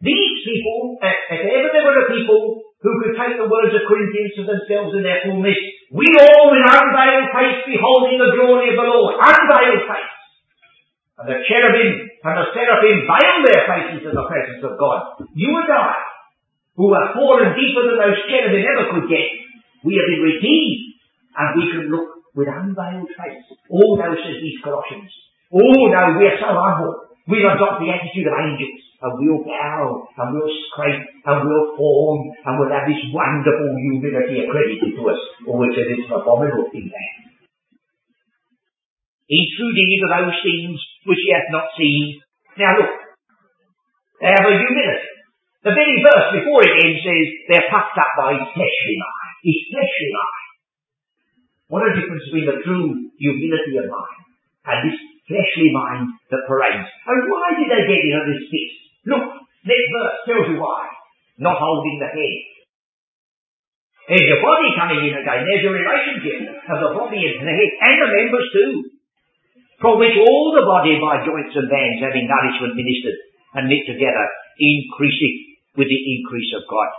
[0.00, 4.36] These people, if ever there were a people who could take the words of Corinthians
[4.36, 5.56] to themselves in their fullness,
[5.92, 9.16] we all with unveiled face beholding the glory of the Lord.
[9.20, 10.14] Unveiled face.
[11.16, 15.24] And the cherubim and the seraphim veil their faces in the presence of God.
[15.32, 16.13] You and I,
[16.74, 19.28] who have fallen deeper than those cherubim ever could get,
[19.86, 20.82] we have been redeemed
[21.38, 23.46] and we can look with unveiled face.
[23.70, 25.10] All no, says these Colossians.
[25.54, 27.14] Oh no, we are so humble.
[27.30, 32.26] We'll adopt the attitude of angels and we'll bow and we'll scrape and we'll form
[32.42, 35.20] and we'll have this wonderful humility accredited to us.
[35.46, 37.14] Oh, it says it's an abominable thing there.
[39.30, 42.20] Intruding into those things which he hath not seen.
[42.58, 42.92] Now look,
[44.20, 45.13] they have a humility.
[45.64, 49.32] The very verse before it ends says they're puffed up by fleshly mind.
[49.40, 50.44] His fleshly mind.
[51.72, 54.20] What a difference between the true humility of mind
[54.68, 56.84] and this fleshly mind that parades.
[56.84, 58.68] And why did they get into this fix?
[59.08, 59.24] Look,
[59.64, 60.92] next verse tells you why.
[61.40, 62.44] Not holding the head.
[64.04, 65.48] There's your body coming in again.
[65.48, 68.72] There's your relationship of the body and the head and the members too.
[69.80, 73.16] From which all the body by joints and bands having nourishment ministered
[73.56, 74.26] and knit together,
[74.60, 76.90] increasing with the increase of God.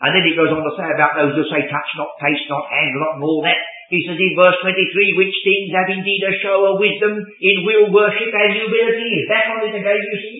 [0.00, 2.64] And then he goes on to say about those who say touch not, taste not,
[2.72, 3.60] handle not, and all that.
[3.92, 7.90] He says in verse 23, which things have indeed a show of wisdom in will,
[7.92, 9.10] worship, and humility.
[9.20, 10.38] Is that on it again, you see?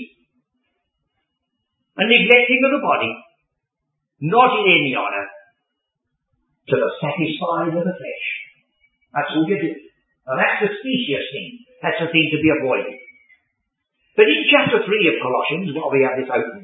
[1.98, 3.12] A neglecting of the body,
[4.22, 5.28] not in any honour,
[6.70, 8.26] to the satisfying of the flesh.
[9.12, 9.72] That's all you do.
[10.24, 11.50] Now that's the specious thing.
[11.82, 12.96] That's the thing to be avoided.
[14.14, 16.59] But in chapter 3 of Colossians, while we have this open,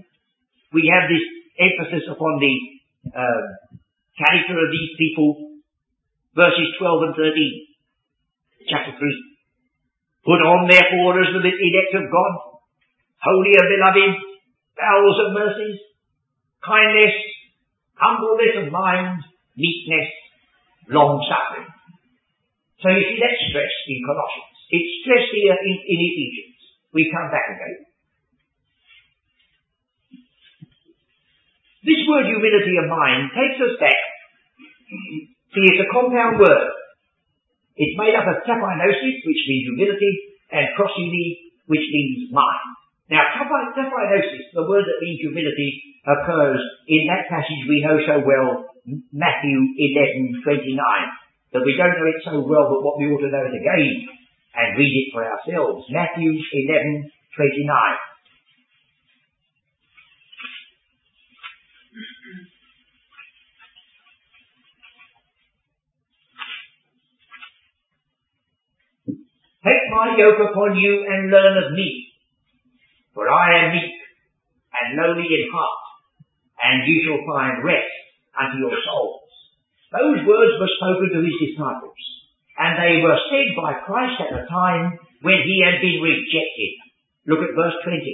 [0.77, 1.24] we have this
[1.57, 2.55] emphasis upon the
[3.09, 3.43] uh,
[4.20, 5.57] character of these people
[6.37, 8.68] verses 12 and 13.
[8.68, 9.01] Chapter 3.
[10.29, 12.33] Put on therefore as the elect of God,
[13.24, 14.12] holy and beloved,
[14.77, 15.81] bowels of mercies,
[16.61, 17.14] kindness,
[17.97, 19.22] humbleness of mind,
[19.57, 20.11] meekness,
[20.93, 21.70] long suffering.
[22.83, 24.57] So you see that's stressed in Colossians.
[24.68, 26.59] It's stressed here in, in Ephesians.
[26.93, 27.87] We come back again.
[31.87, 34.03] This word humility of mind takes us back
[35.57, 36.68] See, it's a compound word.
[37.76, 40.12] It's made up of tapinosis, which means humility,
[40.53, 42.76] and prosody, which means mind.
[43.11, 48.68] Now, tapinosis, the word that means humility, occurs in that passage we know so well,
[49.11, 50.76] Matthew 11:29.
[51.53, 54.07] That we don't know it so well, but what we ought to know it again
[54.55, 55.87] and read it for ourselves.
[55.91, 58.16] Matthew 11:29.
[69.67, 72.14] Take my yoke upon you and learn of me,
[73.11, 73.99] for I am meek
[74.79, 75.83] and lowly in heart,
[76.62, 77.91] and you shall find rest
[78.39, 79.27] unto your souls.
[79.91, 81.99] Those words were spoken to his disciples,
[82.62, 86.73] and they were said by Christ at a time when he had been rejected.
[87.27, 88.07] Look at verse 20.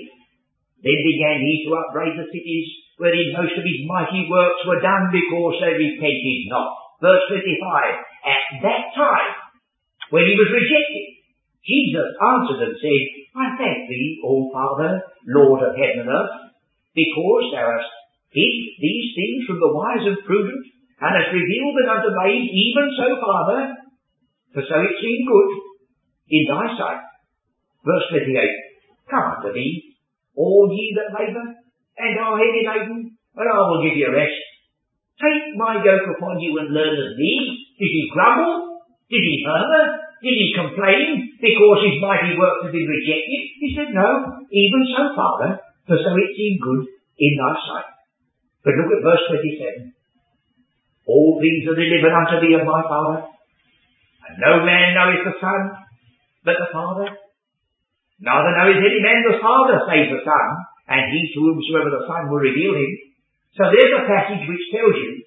[0.80, 5.12] Then began he to upbraid the cities wherein most of his mighty works were done
[5.12, 6.72] because they repented not.
[7.04, 7.44] Verse 25.
[8.24, 9.32] At that time,
[10.08, 11.11] when he was rejected,
[11.62, 13.02] Jesus answered and said,
[13.38, 14.98] I thank thee, O Father,
[15.30, 16.52] Lord of heaven and earth,
[16.94, 17.92] because thou hast
[18.34, 20.64] hid these things from the wise and prudent,
[20.98, 23.60] and hast revealed them unto babes, even so, Father,
[24.54, 25.50] for so it seemed good
[26.34, 27.02] in thy sight.
[27.86, 28.34] Verse 28,
[29.10, 29.96] Come unto me,
[30.34, 31.62] all ye that labour
[31.98, 34.40] and are heavy laden, and I will give you rest.
[35.20, 37.32] Take my yoke upon you and learn of me.
[37.78, 38.82] Did he grumble?
[39.10, 40.01] Did he murmur?
[40.22, 43.42] Did he complain because his mighty works had been rejected?
[43.58, 44.06] He said, No,
[44.54, 46.86] even so, Father, for so it seemed good
[47.18, 47.90] in thy sight.
[48.62, 49.90] But look at verse 27.
[51.10, 55.60] All things are delivered unto thee of my Father, and no man knoweth the Son,
[56.46, 57.10] but the Father.
[58.22, 60.46] Neither knoweth any man the Father save the Son,
[60.86, 62.92] and he to whomsoever the Son will reveal him.
[63.58, 65.26] So there's a passage which tells you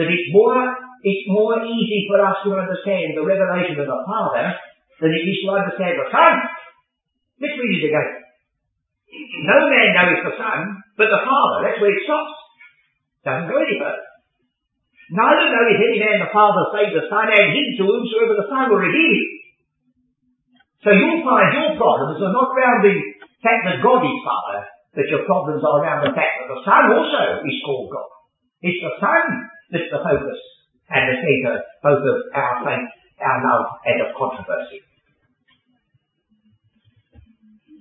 [0.00, 0.64] that it's more
[1.06, 4.58] it's more easy for us to understand the revelation of the Father
[4.98, 6.34] than it is to understand the Son.
[7.38, 8.10] Let's read it again.
[9.46, 10.58] No man knows the Son,
[10.98, 11.58] but the Father.
[11.62, 12.34] That's where it stops.
[13.22, 14.02] Doesn't go any further.
[15.14, 18.66] Neither knoweth any man the Father save the Son, and him to whomsoever the Son
[18.66, 19.22] will reveal.
[20.82, 22.94] So you'll find your problems are not around the
[23.46, 24.58] fact that God is Father,
[24.90, 28.10] but your problems are around the fact that the Son also is called God.
[28.66, 29.22] It's the Son
[29.70, 30.55] that's the focus
[30.90, 34.82] and the centre both of our faith, our love, and of controversy.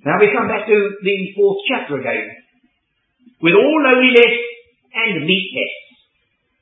[0.06, 2.30] Now we come back to the fourth chapter again.
[3.42, 4.38] With all lowliness
[4.94, 5.74] and meekness.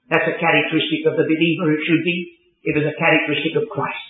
[0.08, 2.40] That's a characteristic of the believer, it should be.
[2.64, 4.08] It was a characteristic of Christ.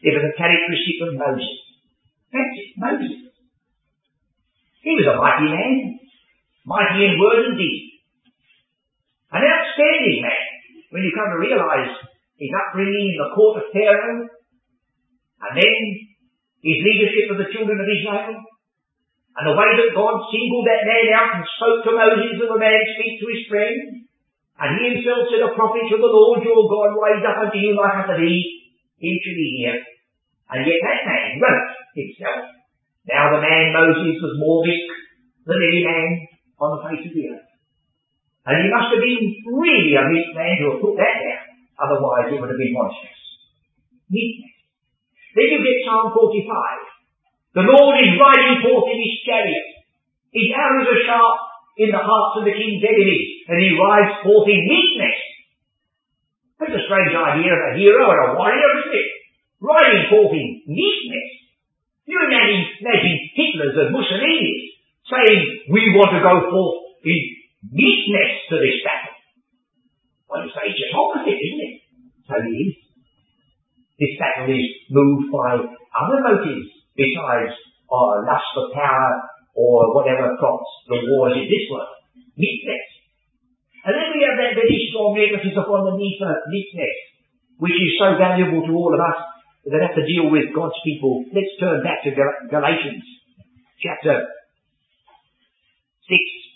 [0.00, 1.52] It was a characteristic of Moses.
[2.32, 3.28] That's it, Moses.
[4.80, 6.00] He was a mighty man.
[6.64, 8.00] Mighty in word and deed.
[9.32, 10.47] An outstanding man.
[10.88, 11.92] When you come to realize
[12.40, 15.80] his upbringing in the court of Pharaoh, and then
[16.64, 18.40] his leadership of the children of Israel,
[19.38, 22.58] and the way that God singled that man out and spoke to Moses as a
[22.58, 24.08] man speak to his friend,
[24.58, 27.78] and he himself said, A prophet of the Lord your God rise up unto you
[27.78, 28.42] like unto thee,
[28.98, 29.78] him should he hear.
[30.50, 32.50] And yet that man wrote himself.
[33.06, 34.88] Now the man Moses was more meek
[35.46, 36.06] than any man
[36.58, 37.47] on the face of the earth.
[38.48, 41.44] And he must have been really a meek man to have put that down.
[41.76, 43.20] Otherwise it would have been monstrous.
[44.08, 44.56] Meekness.
[45.36, 47.60] Then you get Psalm 45.
[47.60, 49.68] The Lord is riding forth in his chariot.
[50.32, 51.38] His arrows are sharp
[51.76, 55.18] in the hearts of the king's enemies, and he rides forth in meekness.
[56.58, 59.10] That's a strange idea of a hero and a warrior, isn't it?
[59.62, 61.30] Riding forth in meekness.
[62.08, 64.64] You imagine, imagine Hitler's and Mussolini's
[65.06, 69.16] saying, we want to go forth in meekness to this battle.
[70.28, 71.74] Well, it's just opposite, isn't it?
[72.28, 72.72] So it is.
[73.98, 77.56] This battle is moved by other motives besides
[77.90, 79.10] oh, or lust for power
[79.58, 81.90] or whatever prompts the wars in this world.
[82.38, 82.86] Meekness.
[83.88, 86.98] And then we have that very strong emphasis upon the need for meekness,
[87.58, 89.18] which is so valuable to all of us
[89.66, 91.24] that have to deal with God's people.
[91.34, 92.14] Let's turn back to
[92.52, 93.02] Galatians
[93.82, 94.28] chapter
[96.06, 96.47] 6.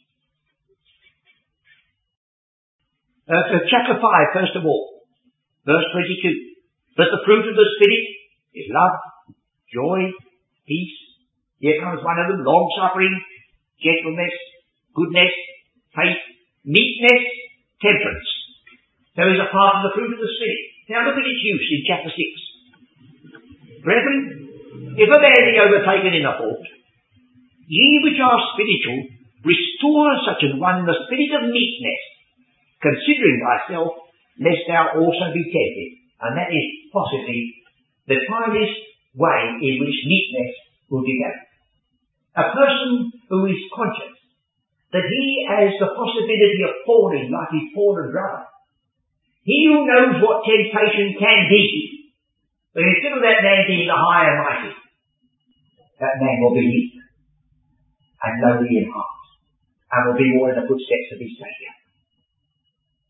[3.32, 5.08] Uh, chapter 5, first of all,
[5.64, 7.00] verse 22.
[7.00, 8.04] But the fruit of the Spirit
[8.52, 9.00] is love,
[9.72, 10.12] joy,
[10.68, 10.98] peace.
[11.56, 13.16] Here comes one of them, long suffering,
[13.80, 14.36] gentleness,
[14.92, 15.32] goodness,
[15.96, 16.20] faith,
[16.60, 17.24] meekness,
[17.80, 18.28] temperance.
[19.16, 20.92] There is a part of the fruit of the Spirit.
[20.92, 23.80] Now look at its use in chapter 6.
[23.80, 24.20] Brethren,
[25.00, 26.68] if a man be overtaken in a fault,
[27.64, 29.08] ye which are spiritual,
[29.40, 32.11] restore such an one in the spirit of meekness,
[32.82, 33.94] considering thyself,
[34.42, 35.90] lest thou also be tempted.
[36.22, 37.54] And that is possibly
[38.10, 38.78] the finest
[39.14, 40.52] way in which meekness
[40.90, 41.46] will develop.
[42.34, 44.16] A person who is conscious
[44.92, 48.44] that he has the possibility of falling like his fallen brother.
[49.42, 51.64] He who knows what temptation can be,
[52.72, 54.72] but instead of that man being the high and mighty,
[55.98, 56.92] that man will be meek
[58.22, 59.22] and lowly in heart
[59.92, 61.81] and will be more in the footsteps of his Saviour.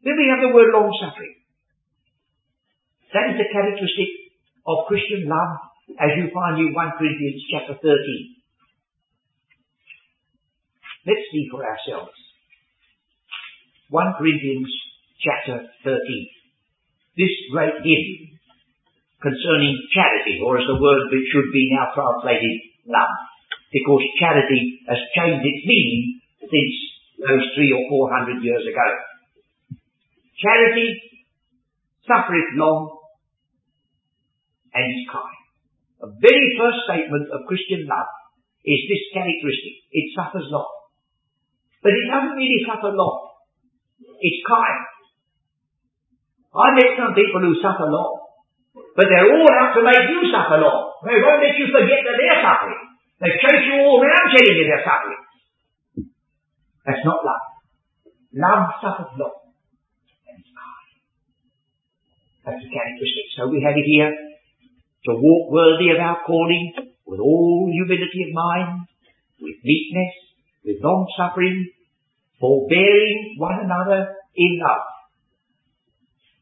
[0.03, 1.39] Then we have the word long suffering.
[3.15, 4.11] That is the characteristic
[4.67, 5.63] of Christian love
[5.99, 7.87] as you find in 1 Corinthians chapter 13.
[11.07, 12.15] Let's see for ourselves.
[13.91, 14.71] 1 Corinthians
[15.21, 15.99] chapter 13.
[17.19, 18.39] This great hymn
[19.21, 22.59] concerning charity, or as the word which should be now translated,
[22.91, 23.15] love.
[23.71, 26.75] Because charity has changed its meaning since
[27.23, 29.12] those three or four hundred years ago.
[30.43, 30.89] Charity
[32.03, 32.99] suffereth long
[34.75, 35.43] and is kind.
[36.03, 38.11] The very first statement of Christian love
[38.67, 39.87] is this characteristic.
[39.95, 40.67] It suffers long.
[41.79, 43.39] But it doesn't really suffer long.
[44.03, 44.83] It's kind.
[46.51, 48.19] I met some people who suffer long.
[48.99, 50.91] But they're all out to make you suffer long.
[51.07, 52.83] They won't let you forget that they're suffering.
[53.23, 55.23] They chase you all around telling you they're suffering.
[56.83, 57.47] That's not love.
[58.35, 59.42] Love suffers long.
[60.33, 60.45] And.
[62.43, 63.27] That's the characteristic.
[63.39, 66.75] So we have it here to walk worthy of our calling
[67.07, 68.87] with all humility of mind,
[69.41, 70.15] with meekness,
[70.65, 71.71] with long suffering,
[72.41, 74.87] forbearing one another in love.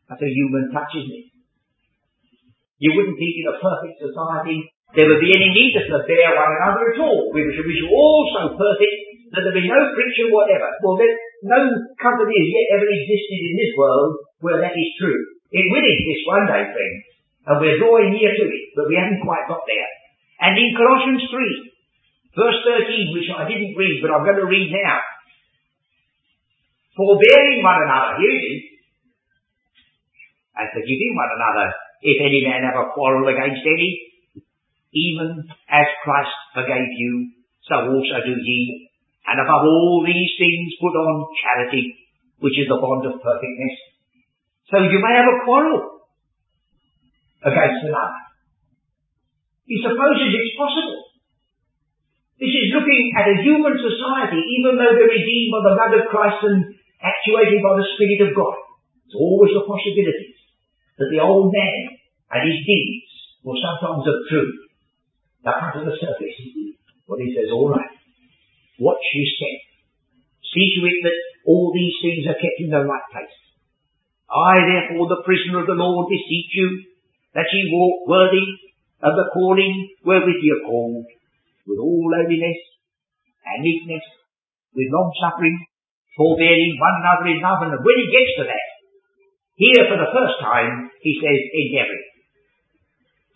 [0.08, 1.28] That's a human touch, isn't it?
[2.80, 6.52] You wouldn't think in a perfect society there would be any need to forbear one
[6.56, 7.30] another at all.
[7.30, 10.66] We should be all so perfect that there would be no friction whatever.
[10.82, 10.98] Well,
[11.46, 11.58] no
[12.02, 14.12] company has yet ever existed in this world
[14.42, 15.20] where that is true.
[15.54, 17.02] It will exist one day, friends.
[17.46, 19.90] And we're drawing near to it, but we haven't quite got there.
[20.42, 24.70] And in Colossians 3, verse 13, which I didn't read, but I'm going to read
[24.70, 24.98] now.
[26.94, 28.62] Forbearing one another, here it is.
[30.60, 31.72] and forgiving one another,
[32.04, 33.90] if any man have a quarrel against any,
[34.92, 37.32] even as Christ forgave you,
[37.64, 38.89] so also do ye.
[39.26, 41.96] And above all these things put on charity,
[42.40, 43.76] which is the bond of perfectness.
[44.72, 46.08] So you may have a quarrel
[47.44, 48.22] against another.
[49.68, 51.10] He supposes it's possible.
[52.40, 56.08] This is looking at a human society, even though they're redeemed by the blood of
[56.08, 56.72] Christ and
[57.04, 58.56] actuated by the Spirit of God.
[59.04, 60.32] There's always the possibility
[60.96, 62.00] that the old man
[62.32, 63.12] and his deeds
[63.44, 64.56] will sometimes obtrude
[65.44, 66.38] up under the surface.
[67.04, 67.99] But he says, all right,
[68.80, 69.60] watch your step.
[70.50, 73.36] See to it that all these things are kept in the right place.
[74.30, 76.68] I, therefore, the prisoner of the Lord, beseech you
[77.34, 78.46] that ye walk worthy
[79.02, 79.74] of the calling
[80.04, 81.06] wherewith ye are called,
[81.66, 82.60] with all lowliness
[83.46, 84.06] and meekness,
[84.74, 85.58] with long suffering,
[86.16, 87.62] forbearing one another in love.
[87.62, 88.68] And when he gets to that,
[89.60, 92.08] here for the first time, he says endeavouring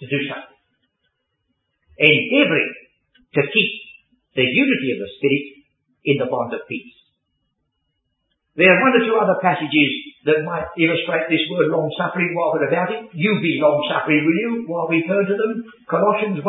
[0.01, 0.59] to do something.
[2.01, 2.73] Endeavouring
[3.35, 3.71] to keep
[4.35, 5.47] the unity of the Spirit
[6.05, 6.95] in the bond of peace.
[8.55, 9.91] There are one or two other passages
[10.31, 13.11] that might illustrate this word long suffering while we're about it.
[13.11, 15.67] You be long suffering, will you, while we turn to them?
[15.91, 16.47] Colossians 1,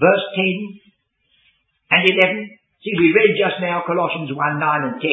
[0.00, 0.80] verse 10
[1.96, 2.60] and 11.
[2.84, 5.10] See, we read just now Colossians 1, 9 and 10.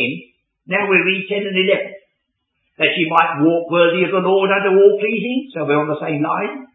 [0.67, 2.83] Now we read 10 and 11.
[2.83, 5.51] That you might walk worthy of the Lord unto all pleasing.
[5.55, 6.67] So we're on the same line.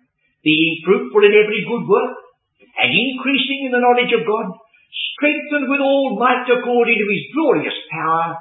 [0.42, 2.14] Being fruitful in every good work
[2.78, 4.58] and increasing in the knowledge of God,
[5.14, 8.34] strengthened with all might according to his glorious power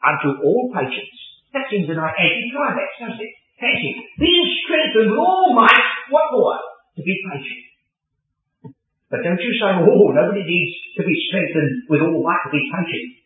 [0.00, 1.18] unto all patience.
[1.52, 3.34] That seems an anti-climax, doesn't it?
[3.60, 3.92] Thank you.
[4.18, 6.58] Being strengthened with all might, what more?
[6.96, 7.64] To be patient.
[9.12, 12.64] But don't you say, oh, nobody needs to be strengthened with all might to be
[12.72, 13.20] patient.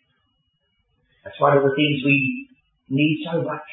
[1.24, 2.48] That's one of the things we
[2.90, 3.68] need so much.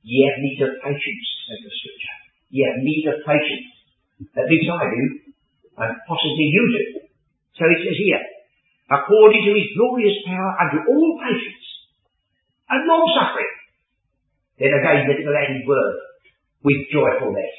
[0.00, 2.16] Ye have need of patience, says the scripture.
[2.48, 3.68] Ye have need of patience.
[4.36, 5.02] At least I do,
[5.80, 6.84] and possibly you do.
[7.56, 8.24] So it says here,
[8.90, 11.66] according to his glorious power unto all patience
[12.68, 13.54] and long suffering.
[14.60, 15.96] Then again, the little word,
[16.60, 17.54] with joyfulness.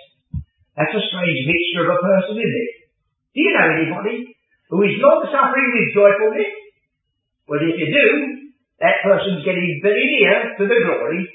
[0.78, 2.72] That's a strange mixture of a person, isn't it?
[3.34, 4.18] Do you know anybody
[4.70, 6.53] who is long suffering with joyfulness?
[7.49, 8.07] Well, if you do,
[8.80, 11.26] that person's getting very near to the glory.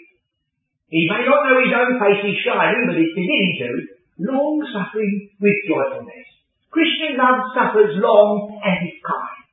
[0.88, 3.70] He may not know his own face is shining, but it's beginning to.
[4.18, 6.26] Long suffering with joyfulness.
[6.72, 9.44] Christian love suffers long and is kind.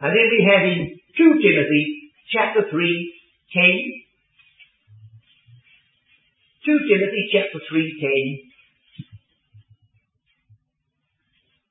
[0.00, 4.04] And then we have in 2 Timothy chapter 3, 10.
[6.64, 8.48] 2 Timothy chapter 3,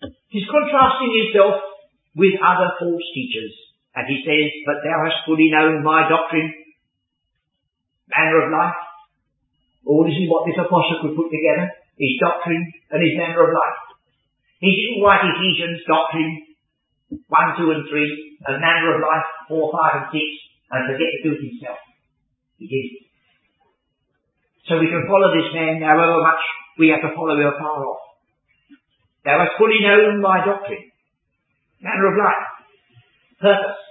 [0.01, 0.09] 10.
[0.30, 1.61] He's contrasting himself
[2.18, 3.53] with other false teachers.
[3.93, 6.49] And he says, But thou hast fully known my doctrine,
[8.09, 8.78] manner of life.
[9.86, 13.54] All this is what this apostle could put together, his doctrine and his manner of
[13.54, 13.82] life.
[14.60, 16.54] He didn't write Ephesians doctrine
[17.10, 21.20] 1, 2 and 3, and manner of life 4, 5 and 6, and forget to
[21.22, 21.80] do it himself.
[22.58, 23.04] He did it.
[24.66, 26.44] So we can follow this man however much
[26.80, 28.02] we have to follow him far off.
[29.26, 30.91] Thou hast fully known my doctrine,
[31.84, 32.48] manner of life,
[33.39, 33.82] purpose,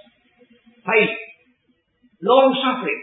[0.83, 1.15] faith,
[2.21, 3.01] long suffering,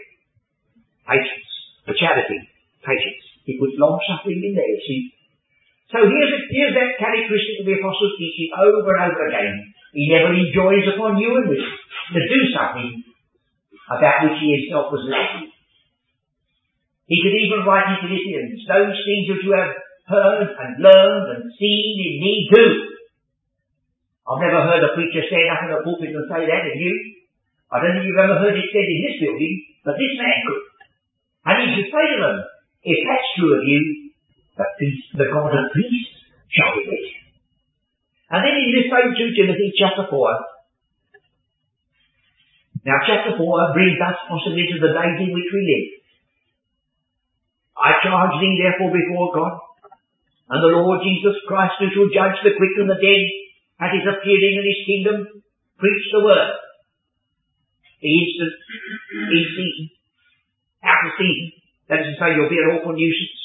[1.07, 1.49] patience,
[1.97, 2.39] charity,
[2.83, 3.30] patience.
[3.45, 5.11] He puts long suffering in there, see.
[5.91, 9.73] So here's, a, here's that characteristic of the apostles' teaching over and over again.
[9.91, 13.03] He never enjoys upon you and me to do something
[13.91, 15.51] about which he himself was lacking.
[17.11, 19.75] He could even write in Philippians, those things which you have
[20.07, 22.65] heard and learned and seen in me do.
[24.23, 26.95] I've never heard a preacher stand up in a pulpit and say that, have you?
[27.67, 30.63] I don't think you've ever heard it said in this building, but this man could.
[31.51, 32.37] And he should say to them,
[32.83, 34.11] if that's true of you,
[34.57, 34.65] the
[35.15, 36.05] the God of peace
[36.49, 37.21] shall be with you.
[38.31, 40.17] And then in this same 2 Timothy chapter 4,
[42.85, 45.87] now chapter 4 brings us possibly to the days in which we live.
[47.77, 49.53] I charge thee therefore before God
[50.51, 53.25] and the Lord Jesus Christ who shall judge the quick and the dead
[53.79, 55.17] at his appearing in his kingdom,
[55.79, 56.51] preach the word.
[58.03, 58.53] The instant,
[59.31, 59.89] in
[60.83, 61.60] out of season.
[61.91, 63.41] That is to say, you'll be an awful nuisance.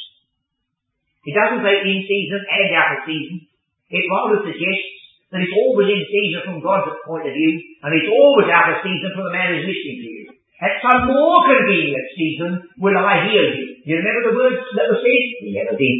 [1.26, 3.42] It doesn't say in season and out of season.
[3.90, 4.86] It rather suggests
[5.34, 8.86] that it's always in season from God's point of view, and it's always out of
[8.86, 10.24] season for the man who's listening to you.
[10.62, 13.82] At some more convenient season will I hear you.
[13.82, 15.22] You remember the words that were said?
[15.42, 15.98] He never did.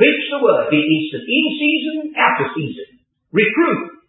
[0.00, 0.72] Preach the word.
[0.72, 1.28] Be instant.
[1.28, 3.04] In season, out of season.
[3.28, 4.08] Reprove.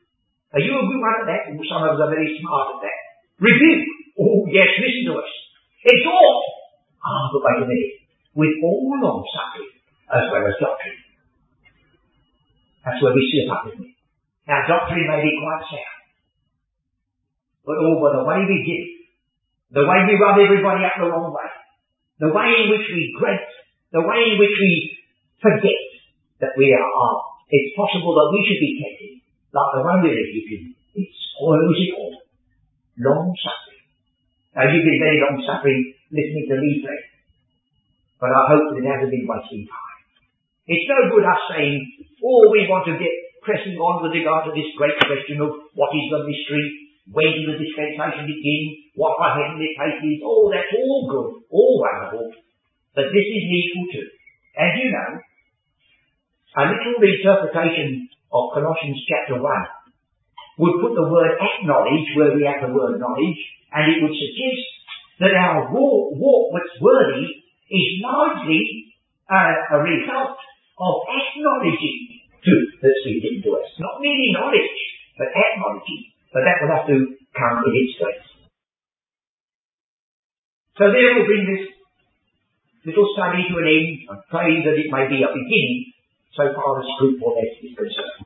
[0.56, 1.42] Are you a good one at that?
[1.68, 3.00] Some of us are very smart at that.
[3.44, 3.84] Rebuke.
[4.16, 5.32] Oh yes, listen to us.
[5.84, 6.44] Exhort.
[7.04, 7.94] Ah, but wait a minute.
[8.34, 9.74] With all long suffering
[10.10, 11.00] as well as doctrine.
[12.84, 13.96] That's where we slip up, isn't it?
[14.48, 16.04] Now doctrine may be quite sound.
[17.64, 19.04] But oh, by the way we give
[19.74, 21.50] the way we rub everybody up the wrong way,
[22.22, 23.50] the way in which we grant,
[23.90, 25.02] the way in which we
[25.42, 25.82] forget
[26.46, 27.14] that we are,
[27.50, 29.14] it's possible that we should be tempted,
[29.50, 32.22] like the one we're living It spoils it all.
[33.02, 33.63] Long suffering.
[34.54, 35.82] Now you've been very long suffering
[36.14, 37.02] listening to play.
[38.22, 40.00] But I hope that it hasn't been wasting time.
[40.70, 41.82] It's no good us saying,
[42.22, 43.12] oh, we want to get
[43.44, 46.66] pressing on with regard to this great question of what is the mystery,
[47.12, 48.62] when does the dispensation begin,
[48.96, 52.32] what our heavenly place is, oh, that's all good, all wonderful.
[52.96, 54.08] But this is needful too.
[54.56, 55.12] And you know,
[56.56, 59.83] a little interpretation of Colossians chapter 1
[60.58, 63.40] would put the word acknowledge where we have the word knowledge,
[63.74, 64.64] and it would suggest
[65.20, 68.94] that our walk, walk worthy is largely
[69.30, 70.38] uh, a result
[70.78, 73.70] of acknowledging truth that's been given to us.
[73.80, 74.78] Not merely knowledge,
[75.18, 76.12] but acknowledging.
[76.34, 76.98] But that will have to
[77.34, 78.26] come in its place.
[80.78, 81.66] So there we bring this
[82.90, 83.90] little study to an end.
[84.10, 85.94] I pray that it may be a beginning
[86.34, 88.23] so far as fruitfulness is concerned.